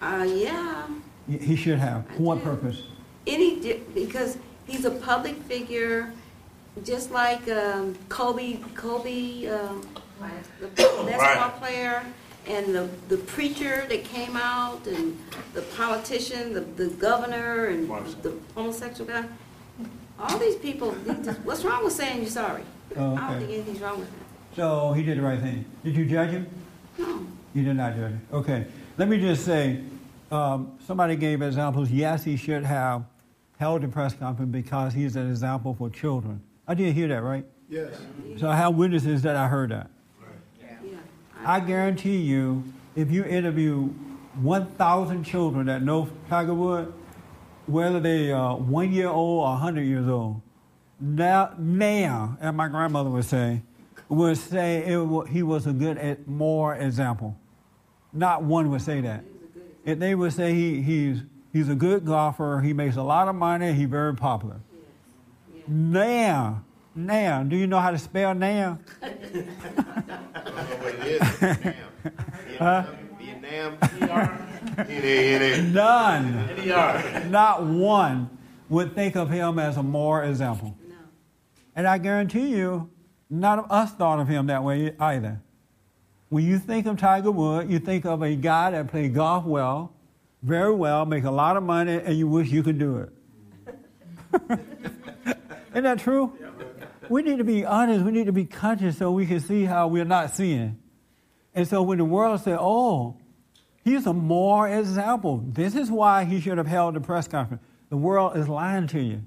[0.00, 0.88] Uh, yeah,
[1.28, 2.04] He should have.
[2.16, 2.82] For what purpose?
[3.24, 6.12] any, di- because he's a public figure,
[6.82, 9.86] just like um, Kobe, Kobe, um,
[10.60, 11.54] the basketball Right.
[11.60, 12.02] player,
[12.46, 15.18] and the, the preacher that came out, and
[15.54, 17.88] the politician, the, the governor, and
[18.22, 19.24] the homosexual guy.
[20.18, 22.62] All these people, they just- what's wrong with saying you're sorry?
[22.96, 23.38] Oh, I don't okay.
[23.38, 24.56] think anything's wrong with that.
[24.56, 25.64] So he did the right thing.
[25.82, 26.46] Did you judge him?
[26.98, 27.26] No.
[27.54, 28.20] You did not judge him.
[28.32, 28.66] Okay.
[28.98, 29.80] Let me just say,
[30.30, 31.90] um, somebody gave examples.
[31.90, 33.04] Yes, he should have
[33.58, 36.42] held the press conference because he's an example for children.
[36.68, 37.46] I did hear that, right?
[37.68, 37.94] Yes.
[38.38, 39.88] So I have witnesses that I heard that.
[41.44, 43.88] I guarantee you, if you interview
[44.40, 46.92] 1,000 children that know Tiger Woods,
[47.66, 50.40] whether they are one year old or 100 years old,
[51.00, 53.62] now, now, as my grandmother would say,
[54.08, 57.36] would say it, he was a good, more example.
[58.12, 59.24] Not one would say that.
[59.84, 63.34] If they would say he, he's, he's a good golfer, he makes a lot of
[63.34, 64.60] money, he's very popular.
[65.66, 68.78] Now, now, do you know how to spell now?
[69.02, 71.74] I don't know what it is.
[72.58, 72.84] Huh?
[75.72, 76.66] None.
[77.30, 78.30] Not one
[78.68, 80.76] would think of him as a moral example.
[81.74, 82.90] And I guarantee you,
[83.30, 85.40] none of us thought of him that way either.
[86.28, 89.92] When you think of Tiger Woods, you think of a guy that played golf well,
[90.42, 93.10] very well, make a lot of money, and you wish you could do it.
[95.72, 96.32] Isn't that true?
[97.12, 98.06] We need to be honest.
[98.06, 100.78] We need to be conscious so we can see how we're not seeing.
[101.54, 103.18] And so when the world said, oh,
[103.84, 107.62] he's a more example, this is why he should have held the press conference.
[107.90, 109.20] The world is lying to you.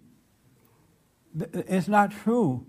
[1.53, 2.65] It's not true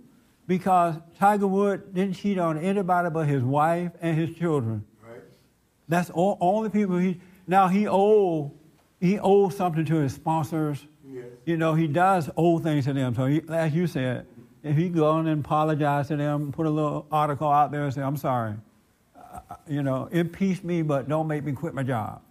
[0.46, 4.85] because Tiger Woods didn't cheat on anybody but his wife and his children.
[5.02, 5.22] Right.
[5.88, 8.52] That's all, all the people he now he owe
[9.00, 10.85] he owes something to his sponsors.
[11.09, 11.24] Yes.
[11.46, 13.14] You know, he does owe things to them.
[13.14, 14.26] So he, as you said,
[14.66, 17.94] if he go on and apologize to them, put a little article out there and
[17.94, 18.55] say, I'm sorry.
[19.16, 22.20] Uh, you know, impeach me, but don't make me quit my job.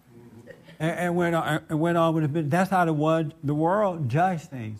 [0.78, 2.50] And, and went on, and went on with it.
[2.50, 4.78] That's how the, world, the world judge things.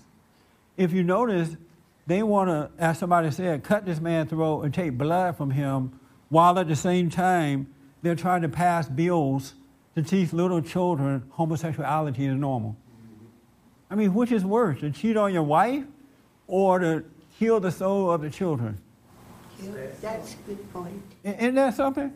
[0.77, 1.57] If you notice,
[2.07, 5.99] they want to, as somebody said, cut this man's throat and take blood from him,
[6.29, 9.55] while at the same time they're trying to pass bills
[9.95, 12.77] to teach little children homosexuality is normal.
[13.90, 15.85] I mean, which is worse, to cheat on your wife
[16.47, 17.05] or to
[17.38, 18.79] kill the soul of the children?
[20.01, 21.03] That's a good point.
[21.25, 22.12] Isn't that something?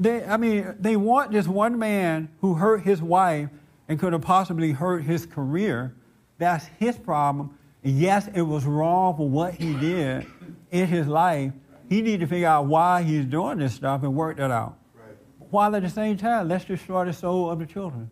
[0.00, 3.48] They, I mean, they want this one man who hurt his wife
[3.88, 5.94] and could have possibly hurt his career.
[6.38, 7.56] That's his problem.
[7.82, 10.26] Yes, it was wrong for what he did
[10.70, 11.52] in his life.
[11.88, 14.78] He need to figure out why he's doing this stuff and work that out.
[14.94, 15.16] Right.
[15.50, 18.10] While at the same time, let's destroy the soul of the children.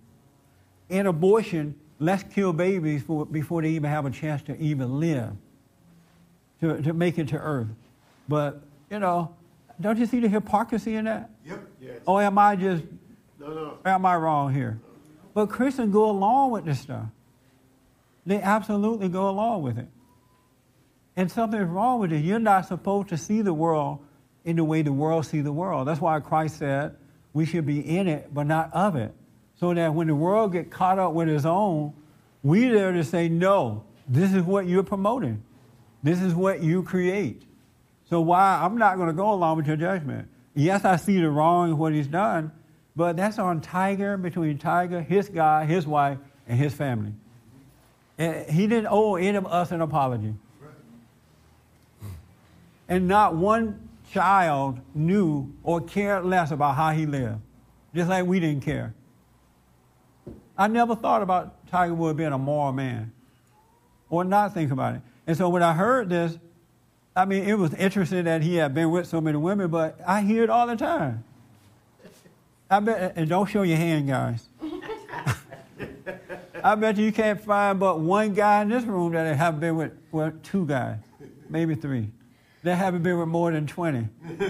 [0.88, 5.32] In abortion, let's kill babies for, before they even have a chance to even live,
[6.60, 7.68] to, to make it to earth.
[8.28, 9.34] But, you know,
[9.80, 11.30] don't you see the hypocrisy in that?
[11.44, 11.60] Yep.
[11.80, 12.00] Yes.
[12.06, 12.84] Or am I just,
[13.38, 13.78] No, no.
[13.84, 14.78] am I wrong here?
[15.34, 17.06] But Christians go along with this stuff.
[18.26, 19.88] They absolutely go along with it.
[21.16, 22.18] And something's wrong with it.
[22.18, 24.00] You're not supposed to see the world
[24.44, 25.88] in the way the world see the world.
[25.88, 26.96] That's why Christ said
[27.32, 29.12] we should be in it, but not of it.
[29.56, 31.92] So that when the world get caught up with its own,
[32.42, 35.42] we there to say, no, this is what you're promoting.
[36.02, 37.42] This is what you create.
[38.08, 40.28] So why I'm not going to go along with your judgment.
[40.54, 42.50] Yes, I see the wrong in what he's done,
[42.96, 47.12] but that's on Tiger, between Tiger, his guy, his wife, and his family.
[48.18, 50.34] And he didn't owe any of us an apology.
[52.88, 57.38] And not one child knew or cared less about how he lived,
[57.94, 58.92] just like we didn't care.
[60.58, 63.12] I never thought about Tiger Woods being a moral man
[64.10, 65.02] or not think about it.
[65.30, 66.36] And so when I heard this,
[67.14, 70.22] I mean, it was interesting that he had been with so many women, but I
[70.22, 71.22] hear it all the time.
[72.68, 74.48] I bet, and don't show your hand, guys.
[76.64, 79.92] I bet you can't find but one guy in this room that haven't been with,
[80.10, 80.98] well, two guys,
[81.48, 82.08] maybe three,
[82.64, 83.98] that haven't been with more than 20.
[84.26, 84.40] and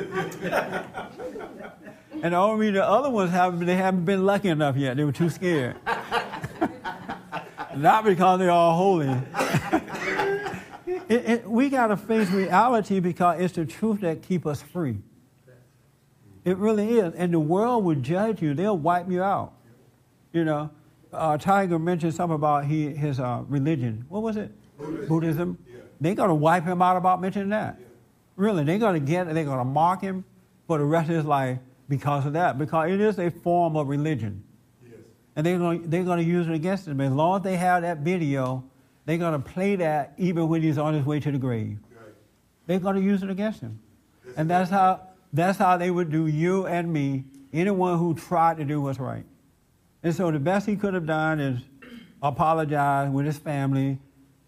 [2.23, 4.97] the only the other ones haven't, they haven't been lucky enough yet.
[4.97, 5.77] They were too scared.
[7.77, 9.14] Not because they're all holy.
[11.11, 14.99] It, it, we got to face reality because it's the truth that keep us free.
[16.44, 17.12] It really is.
[17.14, 18.55] And the world will judge you.
[18.55, 19.53] They'll wipe you out.
[20.33, 20.70] You know,
[21.12, 24.05] uh, Tiger mentioned something about he, his uh, religion.
[24.09, 24.53] What was it?
[24.79, 25.09] Buddhism.
[25.09, 25.59] Buddhism.
[25.66, 25.81] Yeah.
[26.01, 27.81] They're going to wipe him out about mentioning that.
[28.37, 30.25] Really, they're going to get, they're going to mock him
[30.68, 32.57] for the rest of his life because of that.
[32.57, 34.44] Because it is a form of religion.
[34.83, 34.94] Yes.
[35.35, 37.01] And they're going, they're going to use it against him.
[37.01, 38.64] As long as they have that video,
[39.11, 41.79] they're going to play that even when he's on his way to the grave.
[42.68, 43.81] They're going to use it against him.
[44.37, 45.01] And that's how,
[45.33, 49.25] that's how they would do you and me, anyone who tried to do what's right.
[50.05, 51.61] And so the best he could have done is
[52.23, 53.99] apologize with his family.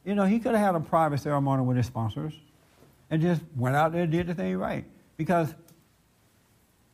[0.05, 2.33] You know, he could have had a private ceremony with his sponsors
[3.11, 4.85] and just went out there and did the thing right.
[5.16, 5.53] Because,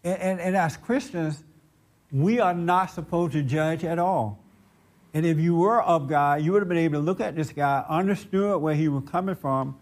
[0.02, 1.44] and, and, and as Christians,
[2.10, 4.42] we are not supposed to judge at all.
[5.18, 7.50] And if you were of God, you would have been able to look at this
[7.50, 9.76] guy, understood where he was coming from,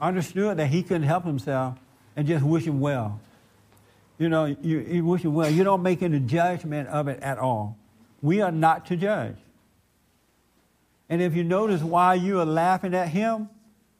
[0.00, 1.78] understood that he couldn't help himself
[2.16, 3.20] and just wish him well.
[4.18, 5.48] You know, you, you wish him well.
[5.48, 7.78] You don't make any judgment of it at all.
[8.20, 9.36] We are not to judge.
[11.08, 13.48] And if you notice why you are laughing at him,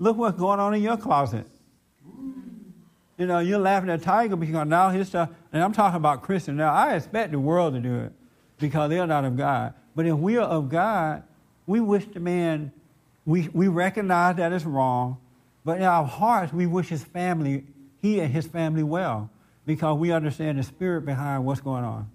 [0.01, 1.47] look what's going on in your closet.
[3.17, 6.57] You know, you're laughing at Tiger because now his stuff, and I'm talking about Christian
[6.57, 6.75] now.
[6.75, 8.13] I expect the world to do it
[8.59, 9.75] because they're not of God.
[9.95, 11.23] But if we are of God,
[11.67, 12.73] we wish the man,
[13.25, 15.19] we, we recognize that it's wrong,
[15.65, 17.65] but in our hearts, we wish his family,
[18.01, 19.31] he and his family well
[19.67, 22.11] because we understand the spirit behind what's going on.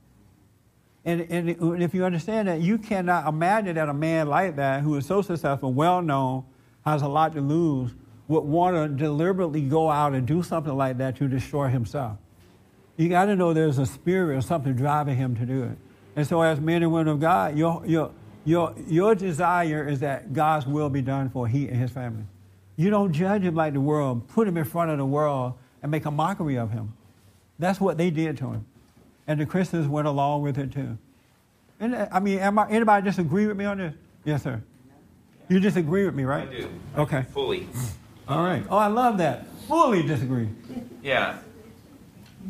[1.05, 4.97] And, and if you understand that, you cannot imagine that a man like that, who
[4.97, 6.43] is so successful, well known,
[6.83, 7.91] has a lot to lose,
[8.27, 12.17] would want to deliberately go out and do something like that to destroy himself.
[12.97, 15.77] You got to know there's a spirit or something driving him to do it.
[16.15, 18.11] And so, as men and women of God, your, your,
[18.45, 22.23] your, your desire is that God's will be done for he and his family.
[22.77, 25.91] You don't judge him like the world, put him in front of the world, and
[25.91, 26.93] make a mockery of him.
[27.59, 28.65] That's what they did to him.
[29.27, 30.97] And the Christians went along with it too.
[31.79, 33.93] And uh, I mean, am I, anybody disagree with me on this?
[34.23, 34.61] Yes, sir.
[35.49, 36.47] You disagree with me, right?
[36.47, 36.69] I do.
[36.97, 37.25] Okay.
[37.33, 37.67] Fully.
[38.27, 38.63] All right.
[38.69, 39.45] Oh, I love that.
[39.67, 40.49] Fully disagree.
[41.03, 41.37] Yeah.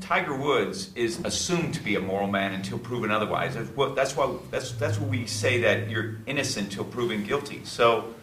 [0.02, 3.56] Tiger Woods is assumed to be a moral man until proven otherwise.
[3.56, 7.62] That's what, that's why that's that's what we say that you're innocent until proven guilty.
[7.64, 8.14] So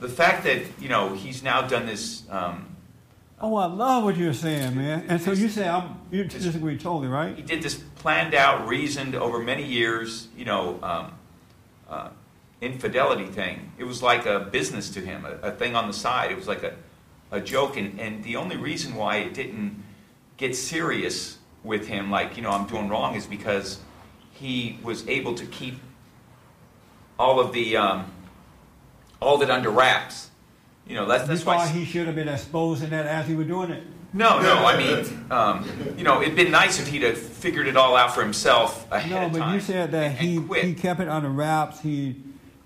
[0.00, 2.24] the fact that you know he's now done this.
[2.30, 2.76] Um,
[3.40, 5.04] Oh, I love what you're saying, man.
[5.08, 7.36] And so you say I'm you disagree totally, right?
[7.36, 10.26] he did this planned out, reasoned over many years.
[10.36, 11.12] You know, um,
[11.88, 12.08] uh,
[12.60, 13.72] infidelity thing.
[13.78, 16.32] It was like a business to him, a, a thing on the side.
[16.32, 16.74] It was like a,
[17.30, 19.84] a joke, and, and the only reason why it didn't
[20.38, 23.78] get serious with him, like you know, I'm doing wrong, is because
[24.32, 25.74] he was able to keep
[27.18, 28.10] all of the um,
[29.20, 30.30] all that under wraps.
[30.86, 31.68] You know, that's that's why.
[31.68, 33.82] he should have been exposing that as he was doing it.
[34.14, 34.64] No, no.
[34.64, 38.14] I mean, um, you know, it'd been nice if he'd have figured it all out
[38.14, 41.80] for himself ahead No, of but you said that he, he kept it under wraps.
[41.80, 42.16] He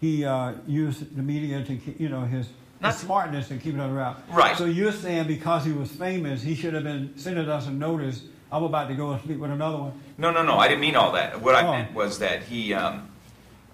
[0.01, 2.49] he uh, used the media to you know his,
[2.83, 4.23] his smartness and keep it under wraps.
[4.31, 4.57] Right.
[4.57, 8.23] So you're saying because he was famous, he should have been sending us a notice.
[8.51, 10.01] I'm about to go and sleep with another one.
[10.19, 10.59] No, no, no.
[10.59, 11.41] I didn't mean all that.
[11.41, 11.73] What I Oh.
[11.73, 12.75] meant was that he.
[12.75, 13.09] Um,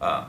[0.00, 0.26] uh,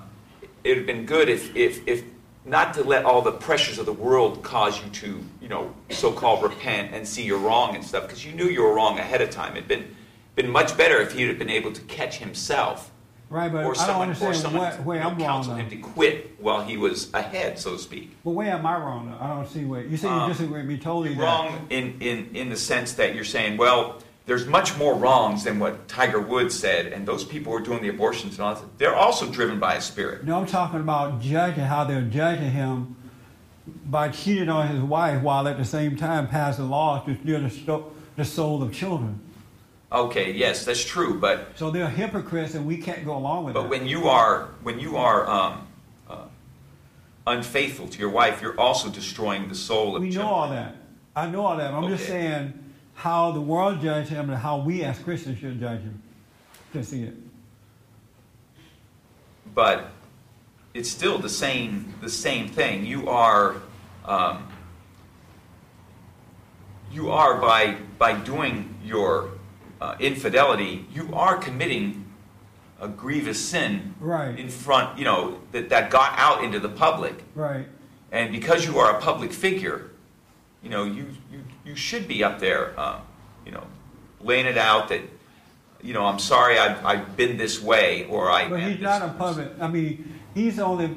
[0.63, 2.03] it would have been good if, if, if
[2.43, 6.41] not to let all the pressures of the world cause you to, you know, so-called
[6.43, 9.29] repent and see you're wrong and stuff, because you knew you were wrong ahead of
[9.29, 9.55] time.
[9.55, 9.95] It'd been
[10.35, 12.91] been much better if he'd have been able to catch himself,
[13.29, 15.19] Right, but or I don't someone, or understand someone what, where I'm wrong.
[15.19, 18.15] counsel him to quit while he was ahead, so to speak.
[18.23, 19.11] But where am I wrong?
[19.11, 19.23] Though?
[19.23, 21.13] I don't see where you say you Um, disagree with me totally.
[21.13, 25.43] that- wrong in, in, in the sense that you're saying, well, there's much more wrongs
[25.43, 28.55] than what Tiger Woods said, and those people who are doing the abortions and all
[28.55, 30.23] that, they're also driven by a spirit.
[30.23, 32.95] No, I'm talking about judging how they're judging him
[33.85, 37.49] by cheating on his wife while at the same time passing laws to steal the,
[37.51, 39.19] sto- the soul of children.
[39.91, 43.63] Okay, yes, that's true, but So they're hypocrites, and we can't go along with but
[43.63, 43.69] that.
[43.69, 45.67] when you are when you are um,
[46.08, 46.25] uh,
[47.25, 50.75] unfaithful to your wife, you're also destroying the soul of we know all that.
[51.15, 51.73] I know all that.
[51.73, 52.54] I'm just saying
[52.93, 56.02] how the world judges him and how we as Christians should judge him.
[56.73, 57.15] To see it.
[59.56, 59.89] but
[60.75, 62.86] it's still the same the same thing.
[62.86, 63.56] You are
[64.06, 64.47] um,
[66.91, 69.32] you are by by doing your
[69.81, 72.05] uh, infidelity, you are committing
[72.81, 74.37] a grievous sin Right.
[74.37, 74.97] in front.
[74.97, 77.67] You know that that got out into the public, Right.
[78.11, 79.89] and because you are a public figure,
[80.63, 82.99] you know you you, you should be up there, uh,
[83.45, 83.63] you know,
[84.21, 85.01] laying it out that.
[85.81, 89.13] You know, I'm sorry I've, I've been this way, or I But he's not a
[89.17, 89.47] public.
[89.61, 90.93] I mean, he's only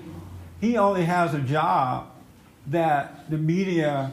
[0.61, 2.09] he only has a job
[2.67, 4.13] that the media,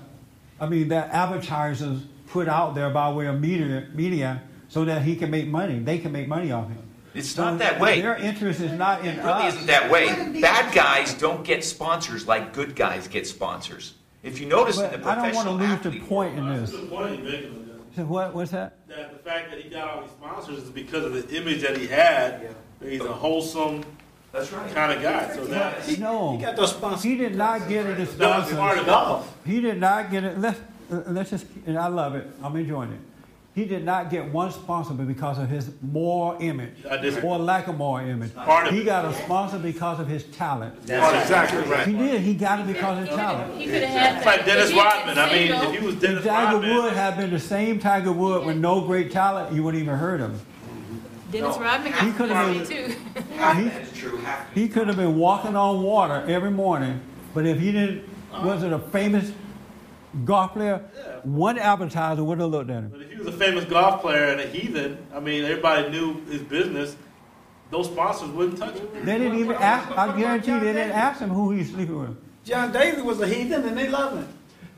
[0.59, 5.15] I mean, that advertisers put out there by way of media, media, so that he
[5.15, 5.79] can make money.
[5.79, 6.77] They can make money off him.
[7.13, 8.01] It's So not that way.
[8.01, 9.53] Their interest is not in It really us.
[9.55, 10.07] isn't that way.
[10.41, 13.95] Bad guys don't get sponsors like good guys get sponsors.
[14.23, 16.71] If you notice in the But I don't want to lose the point in this.
[16.71, 17.53] the point he's making.
[17.53, 17.65] Lou.
[17.95, 18.35] So what?
[18.35, 18.87] What's that?
[18.87, 21.75] That the fact that he got all these sponsors is because of the image that
[21.77, 22.41] he had.
[22.79, 23.83] that He's a wholesome
[24.31, 24.71] That's right.
[24.75, 25.33] kind of guy.
[25.33, 27.03] So that No, He got those sponsors.
[27.03, 28.79] he did not get it as that was part sponsors.
[28.81, 29.37] of golf.
[29.45, 30.37] He did not get it.
[30.37, 31.45] Let's let's just.
[31.65, 32.27] And I love it.
[32.43, 32.99] I'm enjoying it.
[33.59, 36.71] He did not get one sponsor because of his moral image
[37.21, 38.33] or lack of moral image.
[38.33, 38.85] Part of He it.
[38.85, 40.81] got a sponsor because of his talent.
[40.85, 41.85] That's exactly right.
[41.85, 42.21] He did.
[42.21, 43.57] He got it because of his talent.
[43.59, 44.25] He could have had that.
[44.25, 45.17] like Dennis If Rodman.
[45.19, 47.79] I mean, single- if he was If Dennis Tiger Rodman, Wood had been the same
[47.79, 50.39] Tiger Wood with no great talent, you wouldn't even heard of him.
[51.29, 51.61] Dennis No.
[51.61, 52.95] Rodman He could have been- too.
[53.57, 54.21] He- that's true.
[54.55, 57.01] He could have been walking on water every morning,
[57.33, 58.47] but if he didn't, uh-huh.
[58.47, 59.33] wasn't a famous
[60.25, 60.79] golf player,
[61.23, 62.89] one advertiser would have looked at him.
[62.89, 66.21] But if he was a famous golf player and a heathen, I mean, everybody knew
[66.25, 66.95] his business.
[67.71, 68.87] Those sponsors wouldn't touch him.
[69.05, 69.89] They didn't even ask.
[69.97, 72.17] I guarantee they didn't ask him who he's sleeping with.
[72.43, 74.27] John Daly was a heathen and they loved him.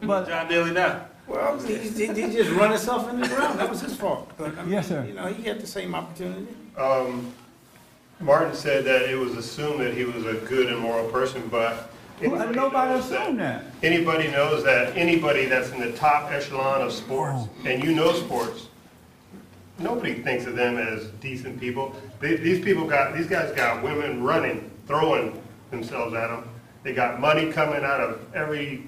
[0.01, 1.05] But John Daly now.
[1.27, 3.57] Well, he, he, he just run himself in the ground.
[3.59, 4.29] That was his fault.
[4.38, 5.05] But, I mean, Yes, sir.
[5.05, 6.47] You know, he had the same opportunity.
[6.77, 7.34] Um,
[8.19, 11.73] Martin said that it was assumed that he was a good and moral person, but
[11.73, 11.91] Who-
[12.22, 13.63] anybody nobody knows assumed that.
[13.84, 17.49] Anybody knows that anybody that's in the top echelon of sports, Oh.
[17.67, 18.67] and you know sports,
[19.80, 21.95] nobody thinks of them as decent people.
[22.19, 25.41] They, these people got, these guys got women running, throwing
[25.72, 26.47] themselves at them.
[26.84, 28.84] They got money coming out of every,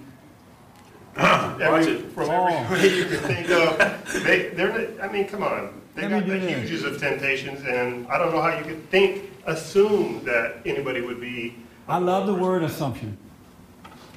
[1.18, 2.12] Watch every it.
[2.12, 2.48] from Oh.
[2.48, 4.24] every way you can think of.
[4.24, 5.80] They, they're, I mean, come on.
[5.96, 6.70] They Let me got the do this.
[6.70, 11.22] huges of temptations, and I don't know how you could think, assume that anybody would
[11.22, 11.56] be.
[11.88, 13.18] I love the word assumption.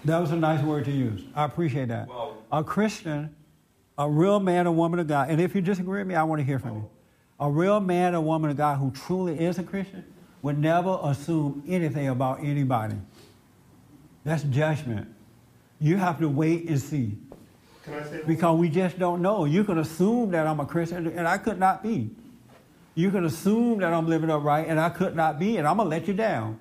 [0.04, 1.22] That was a nice word to use.
[1.34, 2.08] I appreciate that.
[2.08, 3.34] Well- a Christian,
[3.98, 6.38] a real man or woman of God, and if you disagree with me, I want
[6.40, 6.90] to hear from you.
[7.40, 10.04] A real man or woman of God who truly is a Christian
[10.42, 12.94] would never assume anything about anybody.
[14.24, 15.08] That's judgment.
[15.80, 17.18] You have to wait and see.
[17.84, 18.20] Can I say?
[18.26, 19.44] Because we just don't know.
[19.44, 22.10] You can assume that I'm a Christian, and I could not be.
[22.94, 25.90] You can assume that I'm living upright, and I could not be, and I'm going
[25.90, 26.58] to let you down.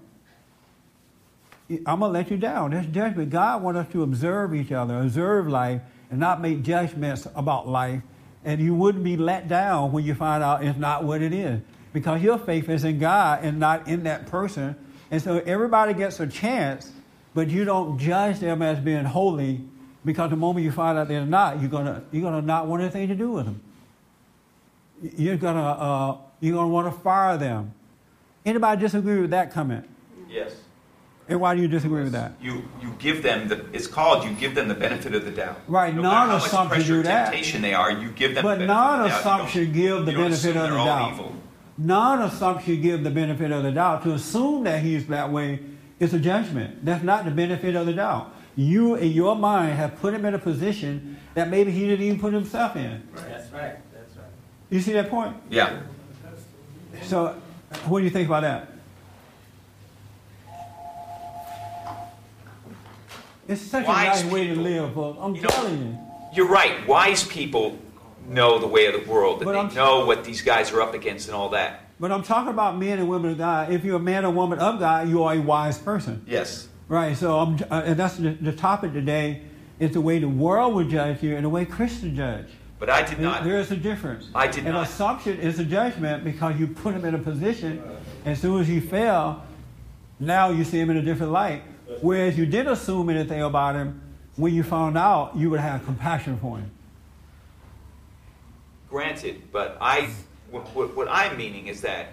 [1.69, 2.71] I'm going to let you down.
[2.71, 3.29] That's judgment.
[3.29, 8.01] God wants us to observe each other, observe life, and not make judgments about life.
[8.43, 11.61] And you wouldn't be let down when you find out it's not what it is.
[11.93, 14.75] Because your faith is in God and not in that person.
[15.09, 16.91] And so everybody gets a chance,
[17.33, 19.61] but you don't judge them as being holy
[20.05, 23.07] because the moment you find out they're not, you're gonna you're gonna not want anything
[23.07, 23.61] to do with them.
[25.01, 27.73] You're gonna uh, you're gonna want to fire them.
[28.45, 29.89] Anybody disagree with that comment?
[30.29, 30.55] Yes.
[31.27, 32.33] And why do you disagree with that?
[32.39, 35.59] You, you give them the, it's called, you give them the benefit of the doubt.
[35.67, 37.23] Right, No matter how much non-assumption pressure do or that.
[37.31, 39.07] temptation they are, you give them But the benefit of the doubt.
[39.07, 41.13] Don't- non-assumption give the benefit of the doubt.
[41.13, 41.35] evil.
[41.77, 44.03] Non-assumption give the benefit of the doubt.
[44.03, 45.59] To assume that he's that way
[45.99, 46.85] is a judgment.
[46.85, 48.31] That's not the benefit of the doubt.
[48.55, 52.19] You, in your mind, have put him in a position that maybe he didn't even
[52.19, 53.03] put himself in.
[53.13, 53.27] Right.
[53.29, 54.25] That's right, that's right.
[54.69, 55.35] You see that point?
[55.49, 55.81] Yeah.
[57.03, 57.35] So,
[57.87, 58.69] what do you think about that?
[63.47, 65.19] It's such Wise a nice way to live, folks.
[65.21, 65.97] I'm You know, telling you.
[66.33, 66.85] You're right.
[66.87, 67.77] Wise people
[68.27, 70.81] know the way of the world, and But they I'm- know what these guys are
[70.81, 71.81] up against and all that.
[71.99, 73.71] But I'm talking about men and women of God.
[73.71, 76.23] If you're a man or woman of God, you are a wise person.
[76.27, 76.67] Yes.
[76.89, 77.15] Right.
[77.15, 79.41] So, I'm, uh, and that's the, the topic today
[79.79, 82.47] is the way the world would judge you and the way Christians judge.
[82.79, 83.43] But I did not.
[83.45, 84.27] There is a difference.
[84.35, 84.79] I did An not.
[84.79, 87.81] An assumption is a judgment because you put him in a position.
[88.25, 89.43] As soon as he fell,
[90.19, 91.63] now you see him in a different light.
[92.05, 93.99] Whereas you didn't assume anything about him,
[94.35, 96.69] when you found out, you would have compassion for him.
[98.91, 100.09] Granted, but I,
[100.51, 102.09] what, what, what I'm meaning is that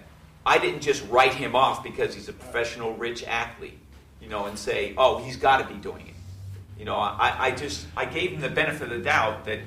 [0.47, 3.77] I didn't just write him off because he's a professional, rich athlete,
[4.19, 6.15] you know, and say, oh, he's got to be doing it.
[6.79, 9.59] You know, I, I just, I gave him the benefit of the doubt that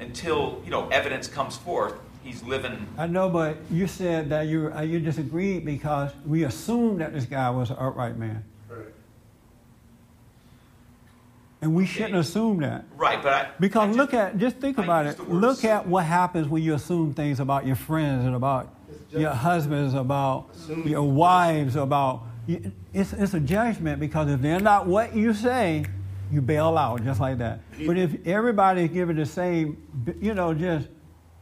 [0.00, 1.94] until, you know, evidence comes forth,
[2.24, 7.00] he's living, I know, but you said that you uh, you disagreed because we assumed
[7.00, 8.44] that this guy was an upright man,
[11.62, 12.84] and we shouldn't assume that.
[12.96, 15.16] right, but I, Because look at, just think I about it.
[15.16, 18.74] the word Look at what happens when you assume things about your friends and about
[19.10, 20.50] your husbands, about
[20.84, 22.22] your wives, about.
[22.92, 25.84] It's, it's a judgment because if they're not what you say,
[26.32, 27.60] you bail out just like that.
[27.86, 29.76] But if everybody is given the same,
[30.20, 30.88] you know, just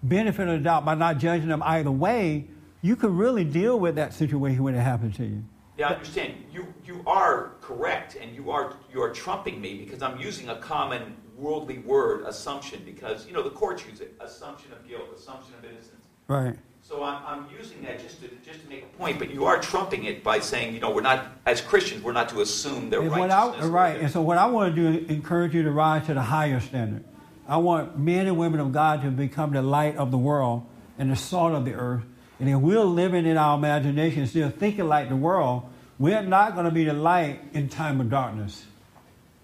[0.03, 2.49] benefit of the doubt by not judging them either way,
[2.83, 5.45] you could really deal with that situation when it happens to you.
[5.79, 6.35] Yeah, I understand.
[6.53, 10.57] You you are correct, and you are you are trumping me because I'm using a
[10.57, 15.55] common worldly word, assumption, because you know the courts use it, assumption of guilt, assumption
[15.59, 16.03] of innocence.
[16.27, 16.57] Right.
[16.81, 19.61] So I'm, I'm using that just to just to make a point, but you are
[19.61, 23.01] trumping it by saying you know we're not as Christians we're not to assume their
[23.01, 25.63] And what I, uh, right, and so what I want to do is encourage you
[25.65, 27.05] to rise to the higher standard.
[27.47, 30.65] I want men and women of God to become the light of the world
[30.99, 32.03] and the salt of the earth.
[32.41, 35.65] And if we're living in our imagination, still thinking like the world,
[35.99, 38.65] we're not going to be the light in time of darkness.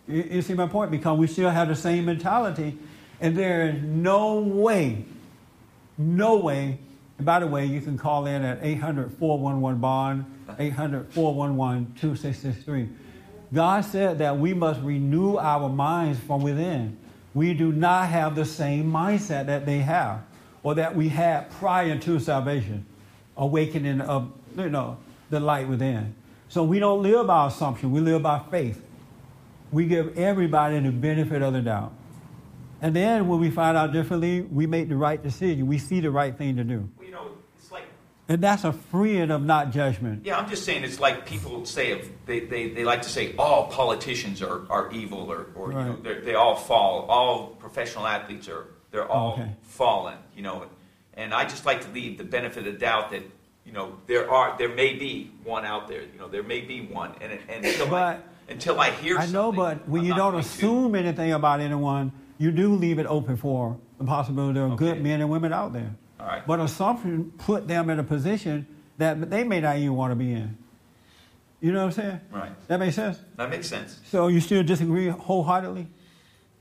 [0.07, 0.91] You, you see my point?
[0.91, 2.79] Because we still have the same mentality,
[3.21, 5.05] and there is no way,
[5.99, 6.79] no way.
[7.19, 10.25] And by the way, you can call in at 800 411 Bond,
[10.59, 12.89] 800 411 2663.
[13.53, 16.99] God said that we must renew our minds from within.
[17.35, 20.23] We do not have the same mindset that they have
[20.63, 22.85] or that we had prior to salvation,
[23.37, 24.97] awakening of you know,
[25.31, 26.15] the light within.
[26.49, 28.81] So we don't live by assumption, we live by faith.
[29.73, 31.93] We give everybody the benefit of the doubt.
[32.81, 35.67] And then when we find out differently, we make the right decision.
[35.67, 36.89] We see the right thing to do.
[37.03, 37.29] You know,
[37.59, 37.85] it's like
[38.29, 40.25] And that's a freeing of not judgment.
[40.25, 43.35] Yeah, I'm just saying it's like people say if they, they, they like to say
[43.37, 48.49] all politicians are, are evil or, or you know they all fall all professional athletes
[48.49, 49.51] are they're all Okay.
[49.63, 50.67] fallen you know
[51.15, 53.23] and I just like to leave the benefit of the doubt that
[53.65, 56.83] you know there are there may be one out there you know there may be
[56.83, 60.15] one and, and until I, But- until I hear I know, but when I'm you
[60.15, 60.49] don't going to.
[60.51, 65.03] assume anything about anyone, you do leave it open for the possibility there of good
[65.03, 65.91] men and women out there.
[66.21, 66.47] All right.
[66.47, 68.67] But assumption put them in a position
[68.99, 70.59] that they may not even want to be in.
[71.63, 72.21] You know what I'm saying?
[72.31, 73.19] right That makes sense?
[73.37, 75.87] that makes sense So you still disagree wholeheartedly?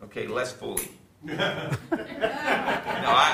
[0.06, 0.88] okay less fully
[1.22, 1.70] no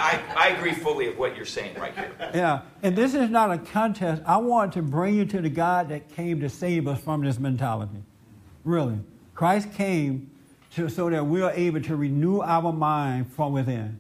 [0.10, 3.51] I, I, agree fully with what you're saying right here Yeah, and this is not
[3.51, 4.22] a contest.
[4.26, 7.38] I want to bring you to the God that came to save us from this
[7.38, 8.01] mentality.
[8.64, 8.97] Really.
[9.36, 10.32] Christ came
[10.76, 13.99] to, so that we are able to renew our mind from within.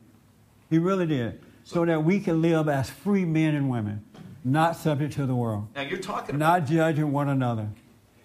[0.69, 1.41] He really did.
[1.63, 4.03] So that we can live as free men and women,
[4.43, 7.69] not subject to the world, now you're talking about not judging one another.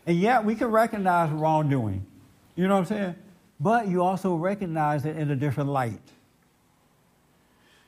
[0.07, 2.07] And yet we can recognize wrongdoing.
[2.57, 3.15] You know what I'm saying?
[3.61, 6.01] But you also recognize it in a different light.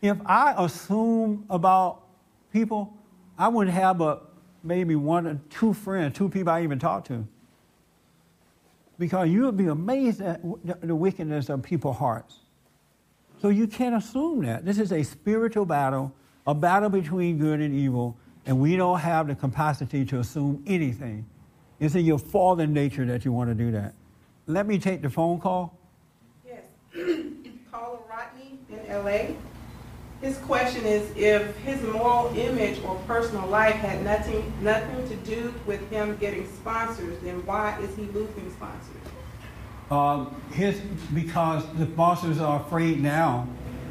[0.06, 2.02] If I assume about
[2.52, 2.94] people,
[3.36, 4.30] I wouldn't have but
[4.62, 7.26] maybe one or two friends, two people I even talk to.
[9.00, 10.40] Because you would be amazed at
[10.86, 12.38] the- wickedness of people's hearts.
[13.42, 14.64] So you can't assume that.
[14.64, 16.12] This is a spiritual battle,
[16.46, 21.26] a battle between good and evil, and we don't have the capacity to assume anything.
[21.80, 23.92] It's in your fallen nature that you want to do that.
[24.46, 25.76] Let me take the phone call.
[26.46, 26.62] Yes.
[27.72, 29.34] Caller Rodney in LA.
[30.22, 35.52] His question is if his moral image or personal life had nothing, nothing to do
[35.66, 38.96] with him getting sponsors, then why is he losing sponsors?
[39.90, 40.80] Um, his,
[41.14, 43.46] because the sponsors are afraid now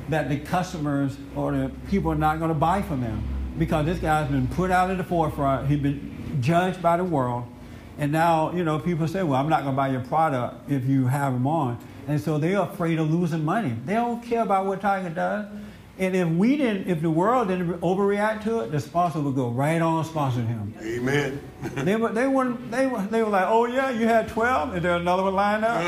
[0.09, 3.23] that the customers or the people are not going to buy from them
[3.57, 5.67] because this guy's been put out in the forefront.
[5.67, 7.45] He's been judged by the world,
[7.97, 10.85] and now you know people say, "Well, I'm not going to buy your product if
[10.85, 13.75] you have him on," and so they're afraid of losing money.
[13.85, 15.45] They don't care about what Tiger does.
[15.97, 19.49] And if we didn't, if the world didn't overreact to it, the sponsor would go
[19.49, 20.73] right on sponsoring him.
[20.81, 21.41] Amen.
[21.85, 24.75] they were they were they were they were like, oh yeah, you had twelve.
[24.75, 25.81] Is there another one lined up?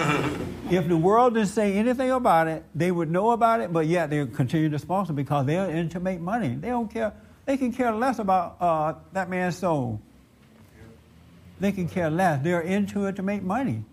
[0.71, 4.09] if the world didn't say anything about it, they would know about it, but yet
[4.09, 6.55] they continue to sponsor because they're in to make money.
[6.55, 7.11] They don't care.
[7.45, 10.01] They can care less about uh, that man's soul.
[11.59, 12.41] They can care less.
[12.43, 13.83] They're into it to make money.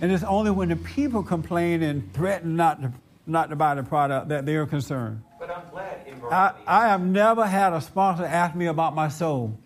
[0.00, 2.92] And it's only when the people complain and threaten not to
[3.28, 5.22] not to buy the product that they're concerned.
[5.38, 5.98] but I'm glad
[6.30, 9.58] I, I have never had a sponsor ask me about my soul.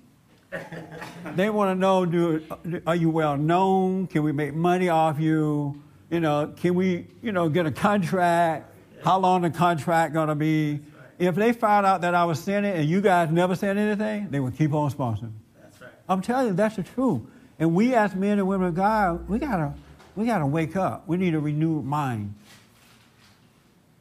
[1.35, 2.45] they want to know, do,
[2.87, 4.07] are you well known?
[4.07, 5.81] Can we make money off you?
[6.11, 8.71] You know, can we, you know, get a contract?
[9.03, 10.81] How long the contract going to be?
[11.19, 14.41] If they found out that I was sinning and you guys never said anything, they
[14.41, 15.33] would keep on sponsoring.
[15.61, 15.91] That's right.
[16.09, 17.23] I'm telling you, that's the truth.
[17.59, 19.75] And we as men and women of God, we gotta,
[20.17, 21.07] we gotta wake up.
[21.07, 22.35] We need a renewed mind.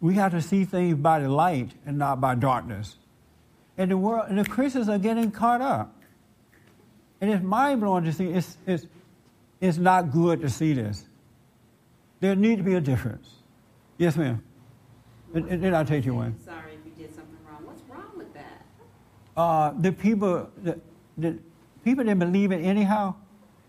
[0.01, 2.97] We have to see things by the light and not by darkness.
[3.77, 5.95] And the world and the Christians are getting caught up.
[7.21, 8.87] And it's mind blowing to see it's, it's,
[9.59, 11.05] it's not good to see this.
[12.19, 13.29] There needs to be a difference.
[13.97, 14.43] Yes, ma'am.
[15.33, 16.33] And, and then I'll take you away.
[16.43, 17.63] Sorry if you did something wrong.
[17.63, 18.65] What's wrong with that?
[19.37, 20.79] uh, the people the,
[21.17, 21.37] the
[21.83, 23.15] people didn't believe it anyhow,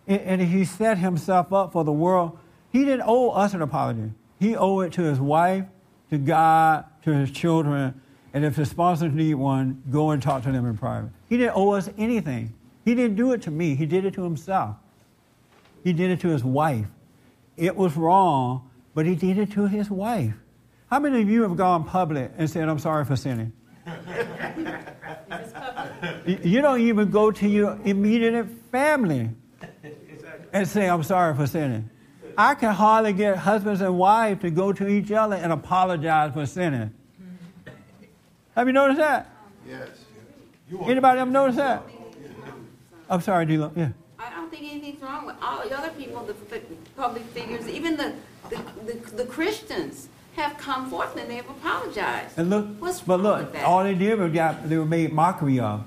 [0.07, 2.39] and, and he set himself up for the world.
[2.70, 4.12] He didn't owe us an apology.
[4.41, 5.64] He owed it to his wife,
[6.12, 7.98] to God, to his children,
[8.34, 11.08] and if his sponsors need one, go and talk to them in private.
[11.30, 12.52] He didn't owe us anything.
[12.84, 13.74] He didn't do it to me.
[13.74, 14.76] He did it to himself.
[15.82, 16.84] He did it to his wife.
[17.56, 20.34] It was wrong, but he did it to his wife.
[20.90, 23.54] How many of you have gone public and said, "I'm sorry for sinning"?
[26.26, 29.30] You don't even go to your immediate family
[30.52, 31.90] and say, I'm sorry for sinning.
[32.37, 36.47] I can hardly get husbands and wives to go to each other and apologize for
[36.47, 36.93] sinning.
[38.55, 39.30] Have you noticed that?
[39.68, 39.89] Yes.
[40.85, 41.83] Anybody ever noticed that?
[43.09, 43.72] I'm sorry, D-Lo.
[43.76, 43.91] Yeah.
[44.18, 46.35] I don't think anything's wrong with all the other people, the
[46.97, 48.14] public figures, even the,
[48.51, 48.57] the,
[48.87, 52.39] the, the Christians have come forth and they've apologized.
[52.39, 53.64] And look, What's but look, with that?
[53.64, 55.85] all they did was got, they were made mockery of.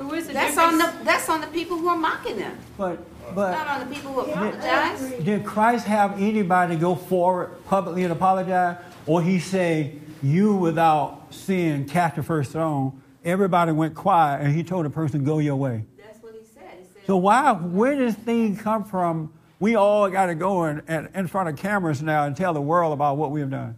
[0.00, 2.56] But where's the that's on the that's on the people who are mocking them.
[2.78, 5.12] But, Not but on the people who apologize.
[5.22, 8.78] did Christ have anybody go forward publicly and apologize?
[9.04, 13.02] Or he say, you without sin cast the first stone?
[13.26, 15.84] Everybody went quiet and he told the person, go your way.
[15.98, 16.78] That's what he said.
[16.78, 20.64] He said So why, where does this thing come from we all got to go
[20.64, 23.50] in, in, in front of cameras now and tell the world about what we have
[23.50, 23.76] done.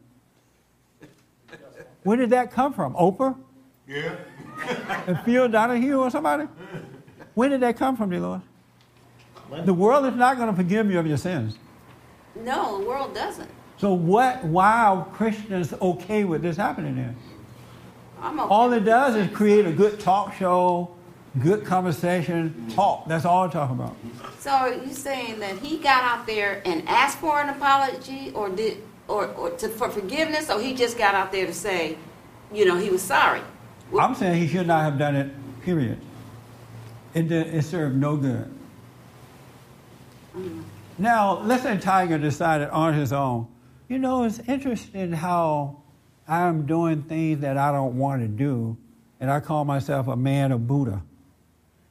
[2.04, 2.94] Where did that come from?
[2.94, 3.36] Oprah?
[3.88, 4.14] Yeah.
[5.06, 6.48] And Phil Donahue or somebody?
[7.34, 8.42] Where did that come from, Dolores?
[9.64, 11.58] The world is not going to forgive you of your sins.
[12.34, 13.50] No, the world doesn't.
[13.76, 14.44] So what?
[14.44, 17.16] Why are Christians okay with this happening then?
[18.20, 18.48] I'm okay.
[18.48, 20.94] All it does is create a good talk show,
[21.42, 23.08] good conversation, talk.
[23.08, 23.96] That's all I'm talking about.
[24.38, 28.48] So are you saying that he got out there and asked for an apology, or
[28.48, 31.98] did, or, or to, for forgiveness, or he just got out there to say,
[32.52, 33.42] you know, he was sorry?
[33.98, 35.30] I'm saying he should not have done it.
[35.62, 35.98] Period.
[37.14, 38.52] It it served no good.
[40.98, 43.48] Now, let's say Tiger decided on his own.
[43.88, 45.82] You know, it's interesting how
[46.26, 48.76] I'm doing things that I don't want to do,
[49.20, 51.02] and I call myself a man of Buddha.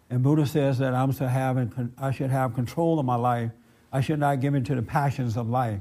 [0.09, 3.51] And Buddha says that I'm to have, I should have control of my life.
[3.93, 5.79] I should not give in to the passions of life.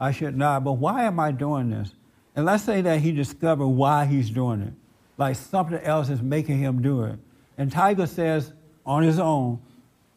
[0.00, 0.64] I should not.
[0.64, 1.92] But why am I doing this?
[2.36, 4.72] And let's say that he discovered why he's doing it.
[5.16, 7.18] Like something else is making him do it.
[7.56, 8.52] And Tiger says
[8.84, 9.60] on his own,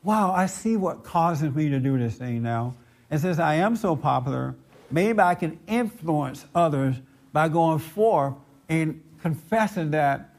[0.03, 2.75] Wow, I see what causes me to do this thing now.
[3.09, 4.55] And since I am so popular,
[4.89, 6.95] maybe I can influence others
[7.33, 8.35] by going forth
[8.69, 10.33] and confessing that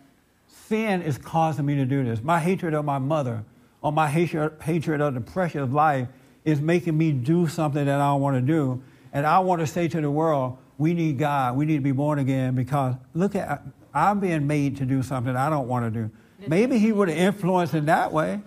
[0.46, 2.22] sin is causing me to do this.
[2.22, 3.44] My hatred of my mother
[3.80, 6.08] or my hatred, of the pressure of life
[6.44, 8.82] is making me do something that I don't want to do.
[9.12, 11.56] And I want to say to the world, we need God.
[11.56, 13.62] We need to be born again because look at,
[13.94, 16.10] I'm being made to do something I don't want to do.
[16.46, 18.40] Maybe he would have influenced in that way.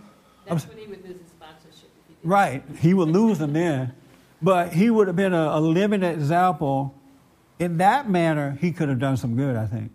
[0.46, 1.90] That's when he would lose his sponsorship.
[2.08, 2.16] he.
[2.24, 2.64] Right.
[2.80, 3.94] He would lose them then.
[4.42, 6.96] But he would have been a, a living example.
[7.60, 9.92] In that manner, he could have done some good, I think.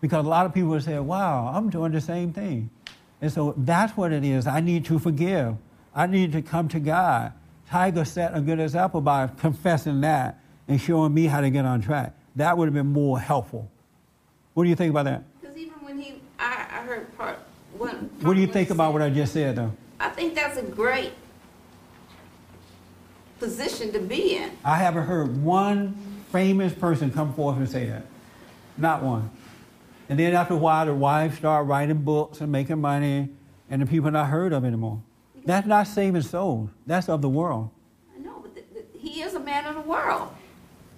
[0.00, 2.70] Because a lot of people would say, wow, I'm doing the same thing.
[3.20, 4.46] And so that's what it is.
[4.46, 5.56] I need to forgive.
[5.94, 7.32] I need to come to God.
[7.68, 10.38] Tiger set a good example by confessing that
[10.68, 12.14] and showing me how to get on track.
[12.36, 13.70] That would have been more helpful.
[14.56, 15.22] What do you think about that?
[15.38, 17.38] Because even when he, I, I heard part,
[17.76, 18.08] one.
[18.22, 19.70] What do you think about said- what I just said, though?
[20.00, 21.12] I think that's a great
[23.38, 24.50] position to be in.
[24.64, 25.94] I haven't heard one
[26.32, 28.06] famous person come forth and say that.
[28.78, 29.28] Not one.
[30.08, 33.28] And then after a while, the wives start writing books and making money,
[33.68, 35.02] and the people not heard of anymore.
[35.44, 36.70] That's not saving souls.
[36.86, 37.68] That's of the world.
[38.16, 40.30] I know, but th- th- he is a man of the world.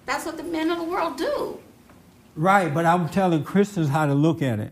[0.05, 1.59] That's what the men of the world do.
[2.39, 4.71] Right, but I'm telling Christians how to look at it.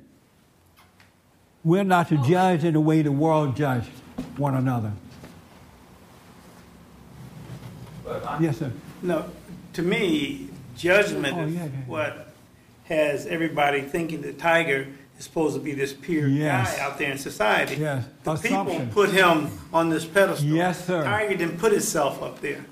[1.66, 3.90] We're not to judge in the way the world judged
[4.38, 4.94] one another.
[8.40, 8.72] Yes, sir.
[9.02, 9.26] No,
[9.74, 10.48] to me,
[10.78, 11.70] judgment Oh, is yeah, yeah.
[11.88, 12.28] what
[12.86, 14.88] has everybody thinking that Tiger
[15.20, 16.78] is supposed to be this pure Yes.
[16.78, 17.76] guy out there in society.
[17.76, 18.06] Yes.
[18.24, 18.80] The Assumption.
[18.88, 20.48] people put him on this pedestal.
[20.48, 21.04] Yes, sir.
[21.04, 22.64] Tiger didn't put himself up there.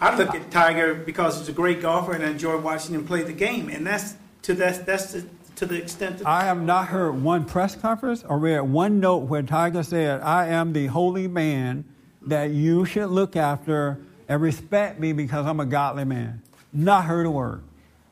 [0.00, 3.22] I look at Tiger because he's a great golfer and I enjoy watching him play
[3.24, 5.24] the game, and that's to that that's to,
[5.56, 9.24] to the extent that I have not heard one press conference or read one note
[9.24, 11.84] where Tiger said, I am the holy man
[12.22, 16.42] that you should look after and respect me because I'm a godly man.
[16.72, 17.62] Not heard a word.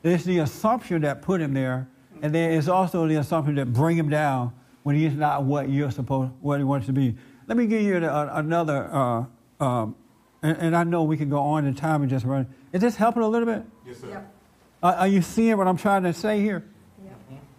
[0.03, 1.87] It's the assumption that put him there,
[2.21, 4.53] and there is also the assumption that bring him down
[4.83, 7.15] when he's not what you're supposed, what he wants to be.
[7.47, 9.25] Let me give you a, another, uh,
[9.63, 9.95] um,
[10.41, 12.47] and, and I know we can go on in time and just run.
[12.71, 13.63] Is this helping a little bit?
[13.85, 14.09] Yes, sir.
[14.09, 14.33] Yep.
[14.81, 16.63] Uh, are you seeing what I'm trying to say here?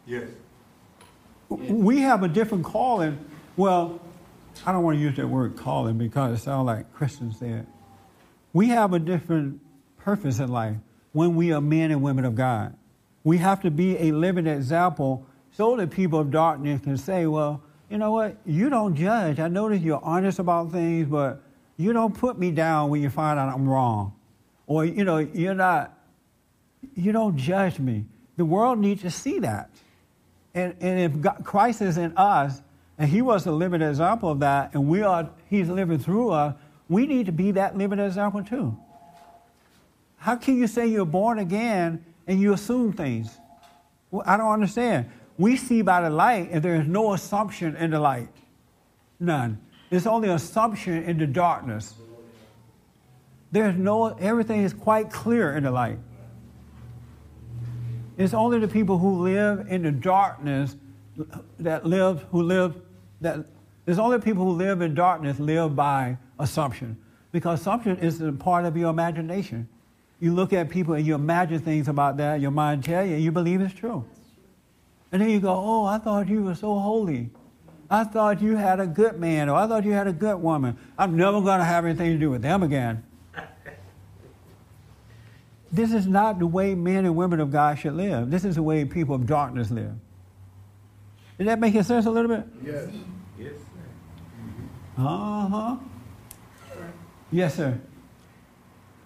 [0.06, 0.28] Yes.
[1.48, 3.18] we have a different calling.
[3.56, 4.00] Well,
[4.64, 7.66] I don't want to use that word calling because it sounds like Christians say it.
[8.52, 9.60] We have a different
[9.98, 10.76] purpose in life
[11.12, 12.74] when we are men and women of God.
[13.24, 17.62] We have to be a living example so that people of darkness can say, well,
[17.90, 18.36] you know what?
[18.46, 19.40] You don't judge.
[19.40, 21.42] I notice you're honest about things, but
[21.76, 24.14] you don't put me down when you find out I'm wrong.
[24.66, 25.97] Or, you know, you're not,
[26.98, 28.04] you don't judge me.
[28.36, 29.70] The world needs to see that.
[30.54, 32.60] And, and if God, Christ is in us,
[32.98, 36.54] and He was a living example of that, and we are, He's living through us,
[36.88, 38.76] we need to be that living example too.
[40.16, 43.38] How can you say you're born again and you assume things?
[44.10, 45.08] Well, I don't understand.
[45.36, 48.28] We see by the light, and there is no assumption in the light.
[49.20, 49.60] None.
[49.90, 51.94] There's only assumption in the darkness.
[53.52, 55.98] There's no, everything is quite clear in the light.
[58.18, 60.76] It's only the people who live in the darkness
[61.60, 62.74] that live, who live,
[63.20, 63.46] that,
[63.84, 66.96] there's only people who live in darkness live by assumption.
[67.30, 69.68] Because assumption is a part of your imagination.
[70.18, 73.30] You look at people and you imagine things about that, your mind tell you, you
[73.30, 74.04] believe it's true.
[75.12, 77.30] And then you go, oh, I thought you were so holy.
[77.88, 80.76] I thought you had a good man, or I thought you had a good woman.
[80.98, 83.04] I'm never going to have anything to do with them again.
[85.70, 88.30] This is not the way men and women of God should live.
[88.30, 89.92] This is the way people of darkness live.
[91.36, 92.46] Did that make sense a little bit?
[92.64, 92.88] Yes.
[93.38, 93.52] Yes.
[93.52, 95.02] Sir.
[95.02, 95.76] Uh huh.
[97.30, 97.78] Yes, sir.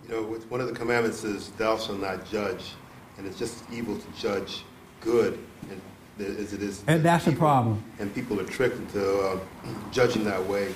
[0.04, 2.72] You know, with- one of the commandments is thou shalt not judge,
[3.18, 4.64] and it's just evil to judge
[5.00, 5.38] good
[5.68, 5.80] and,
[6.20, 6.84] as it is.
[6.86, 7.82] And that's the problem.
[7.98, 9.38] And people are tricked into uh,
[9.90, 10.72] judging that way.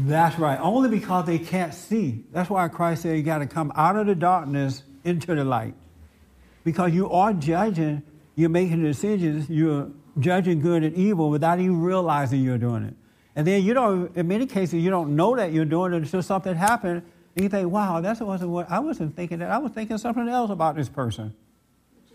[0.00, 0.58] That's right.
[0.58, 2.24] Only because they can't see.
[2.32, 5.74] That's why Christ said you got to come out of the darkness into the light.
[6.64, 8.02] Because you are judging,
[8.36, 12.94] you're making decisions, you're judging good and evil without even realizing you're doing it.
[13.34, 16.22] And then you don't, in many cases, you don't know that you're doing it until
[16.22, 17.02] something happened.
[17.34, 19.50] And you think, wow, that wasn't what, I wasn't thinking that.
[19.50, 21.34] I was thinking something else about this person.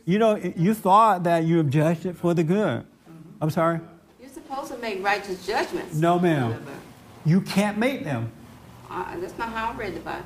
[0.06, 2.86] You know, you thought that you have judged it for the good.
[3.42, 3.80] I'm sorry?
[4.22, 5.96] You're supposed to make righteous judgments.
[5.96, 6.66] No, ma'am.
[7.26, 8.32] You can't make them.
[8.90, 10.24] Uh, that's not how I read the Bible.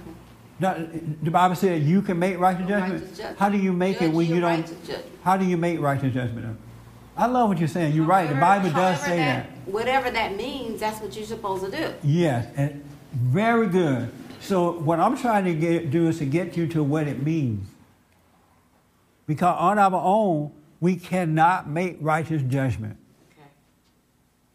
[0.62, 0.88] No,
[1.24, 3.02] the Bible says you can make righteous judgment.
[3.02, 3.40] Righteous judgment.
[3.40, 4.72] How do you make it when you don't?
[5.24, 6.56] How do you make righteous judgment?
[7.18, 7.96] I love what you're saying.
[7.96, 8.30] You're right.
[8.30, 9.50] The Bible does say that.
[9.66, 11.92] Whatever that means, that's what you're supposed to do.
[12.04, 14.12] Yes, and very good.
[14.40, 17.68] So what I'm trying to get, do is to get you to what it means.
[19.26, 22.98] Because on our own, we cannot make righteous judgment.
[23.32, 23.50] Okay.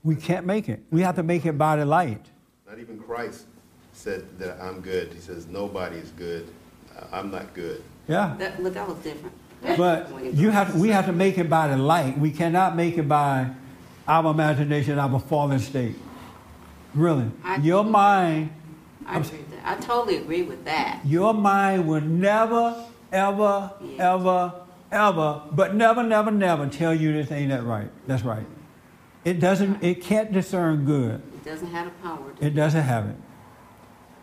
[0.04, 0.84] We can't make it.
[0.92, 2.26] We have to make it by the light.
[2.68, 3.46] Not even Christ
[4.06, 5.12] said that I'm good.
[5.12, 6.46] He says nobody is good.
[6.96, 7.82] Uh, I'm not good.
[8.06, 8.36] Yeah.
[8.38, 9.34] That, look, that was different.
[9.76, 12.16] But you have, we have to make it by the light.
[12.16, 13.50] We cannot make it by
[14.06, 15.96] our imagination, our fallen state.
[16.94, 17.28] Really.
[17.42, 18.50] I- Your mind,
[19.06, 19.78] I agree that.
[19.78, 21.00] I totally agree with that.
[21.04, 24.52] your mind will never, ever, ever,
[24.92, 27.90] ever, but never, never, never tell you this ain't that right.
[28.06, 28.46] That's right.
[29.24, 31.20] It doesn't, it can't discern good.
[31.34, 32.46] It doesn't have the power to.
[32.46, 33.16] It doesn't have it.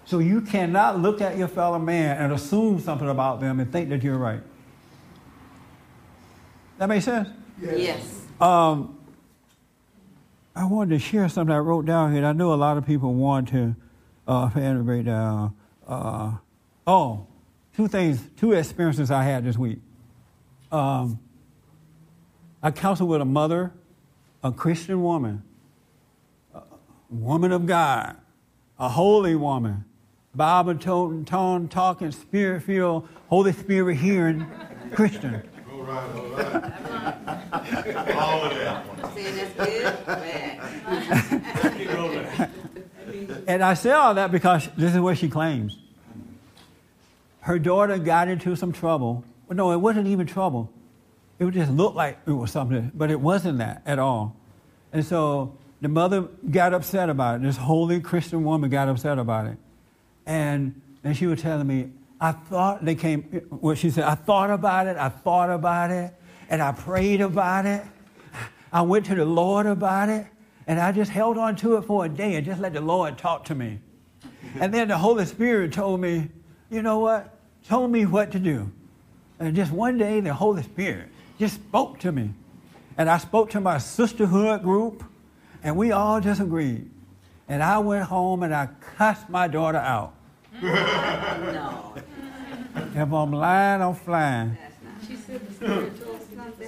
[0.05, 3.89] So you cannot look at your fellow man and assume something about them and think
[3.89, 4.41] that you're right.
[6.77, 7.29] That makes sense?
[7.61, 8.21] Yes.
[8.41, 8.97] Um,
[10.55, 12.25] I wanted to share something I wrote down here.
[12.25, 13.75] I know a lot of people want to
[14.27, 15.55] uh, fan to break down.
[15.87, 16.33] Uh,
[16.85, 17.27] oh,
[17.75, 19.79] two things, two experiences I had this week.
[20.71, 21.19] Um,
[22.61, 23.71] I counseled with a mother,
[24.43, 25.43] a Christian woman,
[26.53, 26.61] a
[27.09, 28.17] woman of God,
[28.79, 29.85] a holy woman,
[30.35, 34.47] Bible toting, tongue talking, spirit filled, Holy Spirit hearing
[34.93, 35.43] Christian.
[35.71, 36.55] All right, all right.
[38.15, 38.85] All of that.
[39.13, 39.93] Saying that's good?
[43.47, 45.77] And I say all that because this is what she claims.
[47.41, 49.23] Her daughter got into some trouble.
[49.47, 50.69] Well, no, it wasn't even trouble.
[51.39, 54.35] It would just look like it was something, but it wasn't that at all.
[54.93, 57.43] And so the mother got upset about it.
[57.43, 59.57] This holy Christian woman got upset about it.
[60.25, 64.49] And, and she was telling me, I thought they came, well, she said, I thought
[64.49, 66.13] about it, I thought about it,
[66.49, 67.83] and I prayed about it.
[68.71, 70.25] I went to the Lord about it,
[70.65, 73.17] and I just held on to it for a day and just let the Lord
[73.17, 73.79] talk to me.
[74.59, 76.29] And then the Holy Spirit told me,
[76.69, 77.37] you know what?
[77.67, 78.71] Told me what to do.
[79.39, 81.09] And just one day, the Holy Spirit
[81.39, 82.31] just spoke to me.
[82.97, 85.03] And I spoke to my sisterhood group,
[85.63, 86.89] and we all just agreed.
[87.47, 88.67] And I went home and I
[88.97, 90.13] cussed my daughter out.
[90.61, 91.95] No.
[92.75, 94.57] If I'm lying, I'm flying.
[95.07, 96.13] She said the spirit told.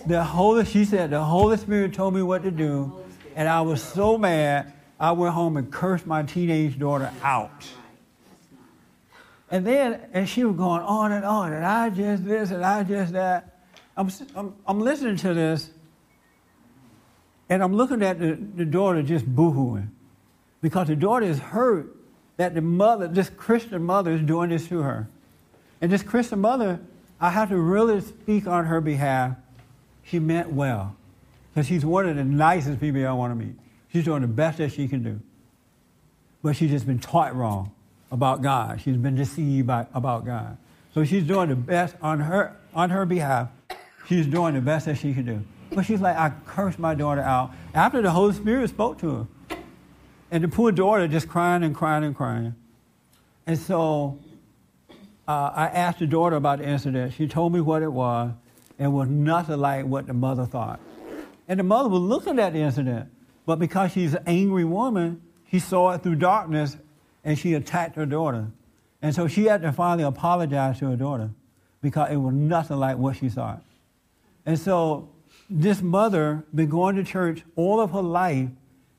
[0.07, 2.93] The Holy, she said, the Holy Spirit told me what to do,
[3.35, 7.67] and I was so mad, I went home and cursed my teenage daughter out.
[9.49, 12.83] And then, and she was going on and on, and I just this and I
[12.83, 13.61] just that.
[13.97, 15.69] I'm, I'm, I'm listening to this,
[17.49, 19.89] and I'm looking at the, the daughter just boohooing
[20.65, 21.95] because the daughter is hurt
[22.37, 25.07] that the mother, this Christian mother, is doing this to her.
[25.79, 26.79] And this Christian mother,
[27.21, 29.35] I have to really speak on her behalf.
[30.05, 30.95] She meant well
[31.53, 33.53] because she's one of the nicest people I want to meet.
[33.93, 35.19] She's doing the best that she can do.
[36.41, 37.71] But she's just been taught wrong
[38.11, 38.81] about God.
[38.81, 40.57] She's been deceived by, about God.
[40.95, 43.49] So she's doing the best on her, on her behalf.
[44.07, 45.43] She's doing the best that she can do.
[45.69, 49.27] But she's like, I cursed my daughter out after the Holy Spirit spoke to her.
[50.31, 52.55] And the poor daughter just crying and crying and crying.
[53.47, 54.17] And so
[55.27, 57.13] uh, I asked the daughter about the incident.
[57.13, 58.31] She told me what it was.
[58.77, 60.79] It was nothing like what the mother thought.
[61.47, 63.09] And the mother was looking at the incident,
[63.45, 65.21] but because she's an angry woman,
[65.51, 66.75] she saw it through darkness
[67.23, 68.47] and she attacked her daughter.
[69.01, 71.29] And so she had to finally apologize to her daughter
[71.81, 73.61] because it was nothing like what she thought.
[74.45, 75.09] And so
[75.49, 78.49] this mother been going to church all of her life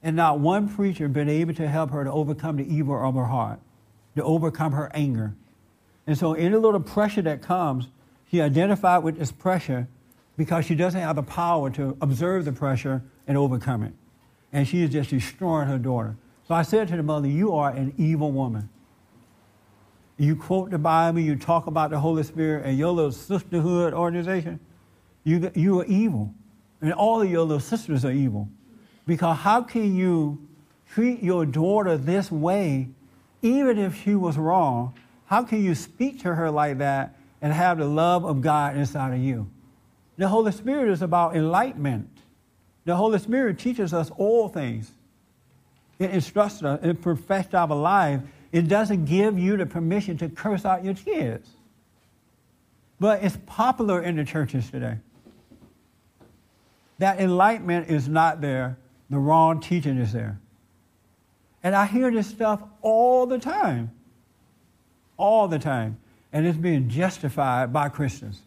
[0.07, 3.25] and not one preacher been able to help her to overcome the evil of her
[3.25, 3.59] heart,
[4.15, 5.35] to overcome her anger.
[6.07, 7.89] And so any little pressure that comes,
[8.31, 9.89] she identified with this pressure
[10.37, 13.95] because she doesn't have the power to observe the pressure and overcome it.
[14.53, 16.15] And she is just destroying her daughter.
[16.47, 18.69] So I said to the mother, You are an evil woman.
[20.19, 24.61] You quote the Bible, you talk about the Holy Spirit, and your little sisterhood organization,
[25.25, 26.33] you, you are evil.
[26.81, 28.49] And all of your little sisters are evil.
[29.07, 30.47] Because how can you
[30.91, 32.89] treat your daughter this way,
[33.43, 34.95] even if she was wrong?
[35.27, 39.15] How can you speak to her like that and have the love of God inside
[39.15, 39.49] of you?
[40.17, 42.09] The Holy Spirit is about enlightenment.
[42.85, 44.91] The Holy Spirit teaches us all things.
[45.99, 48.21] It instructs us, it perfects our life.
[48.53, 51.49] It doesn't give you the permission to curse out your kids.
[52.99, 54.99] But it's popular in the churches today.
[56.99, 58.79] That enlightenment is not there,
[59.11, 60.41] the wrong teaching is there.
[61.63, 63.91] And I hear this stuff all the time.
[65.17, 65.99] All the time.
[66.33, 68.41] And it's being justified by Christians.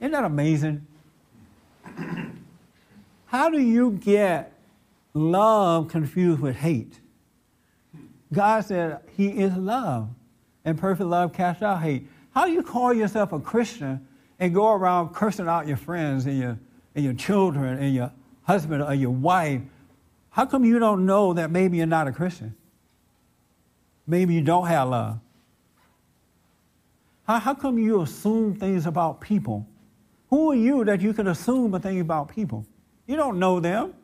[0.00, 0.86] Isn't that amazing?
[3.26, 4.52] How do you get
[5.14, 7.00] love confused with hate?
[8.32, 10.08] God said He is love,
[10.64, 12.08] and perfect love casts out hate.
[12.34, 14.06] How do you call yourself a Christian
[14.38, 16.58] and go around cursing out your friends and your,
[16.94, 18.12] and your children and your
[18.46, 19.60] husband or your wife?
[20.30, 22.54] How come you don't know that maybe you're not a Christian?
[24.06, 25.18] Maybe you don't have love.
[27.26, 29.66] How, how come you assume things about people?
[30.30, 32.64] Who are you that you can assume a thing about people?
[33.06, 33.94] You don't know them.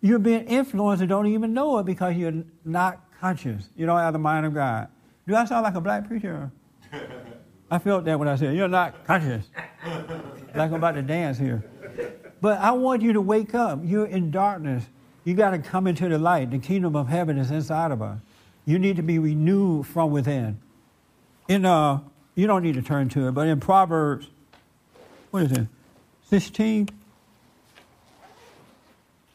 [0.00, 3.68] You're being influenced and don't even know it because you're not conscious.
[3.76, 4.88] You don't have the mind of God.
[5.26, 6.50] Do I sound like a black preacher?
[7.70, 9.46] I felt that when I said, You're not conscious.
[9.84, 11.64] like I'm about to dance here.
[12.40, 13.80] But I want you to wake up.
[13.82, 14.84] You're in darkness.
[15.24, 16.50] You got to come into the light.
[16.50, 18.18] The kingdom of heaven is inside of us.
[18.64, 20.60] You need to be renewed from within.
[21.48, 22.00] In uh,
[22.34, 24.28] you don't need to turn to it, but in Proverbs,
[25.30, 25.66] what is it,
[26.28, 26.88] 16?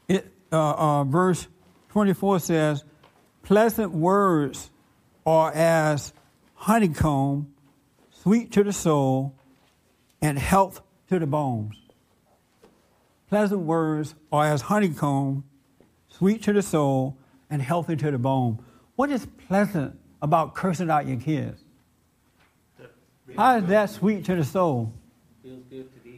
[0.08, 1.48] It, uh, uh, verse
[1.90, 2.84] 24 says,
[3.44, 4.70] Pleasant words
[5.26, 6.14] are as
[6.54, 7.54] honeycomb,
[8.22, 9.34] sweet to the soul,
[10.22, 11.81] and health to the bones.
[13.32, 15.46] Pleasant words are as honeycomb,
[16.10, 17.16] sweet to the soul,
[17.50, 18.60] and healthy to the bone.
[18.98, 21.64] What is pleasant about cursing out your kids?
[23.38, 24.92] How is that sweet to the soul?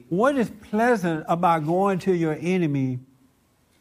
[0.09, 2.97] What is pleasant about going to your enemy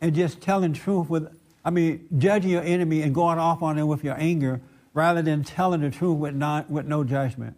[0.03, 3.87] and just telling truth with, I mean, judging your enemy and going off on them
[3.87, 4.61] with your anger
[4.93, 7.57] rather than telling the truth with, not, with no judgment?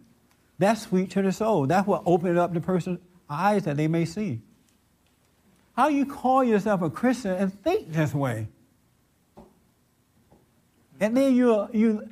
[0.57, 1.67] That's sweet to the soul.
[1.67, 2.99] That's what opens up the person's
[3.29, 4.39] eyes that they may see.
[5.75, 8.47] How you call yourself a Christian and think this way?
[10.99, 12.09] And then you, you,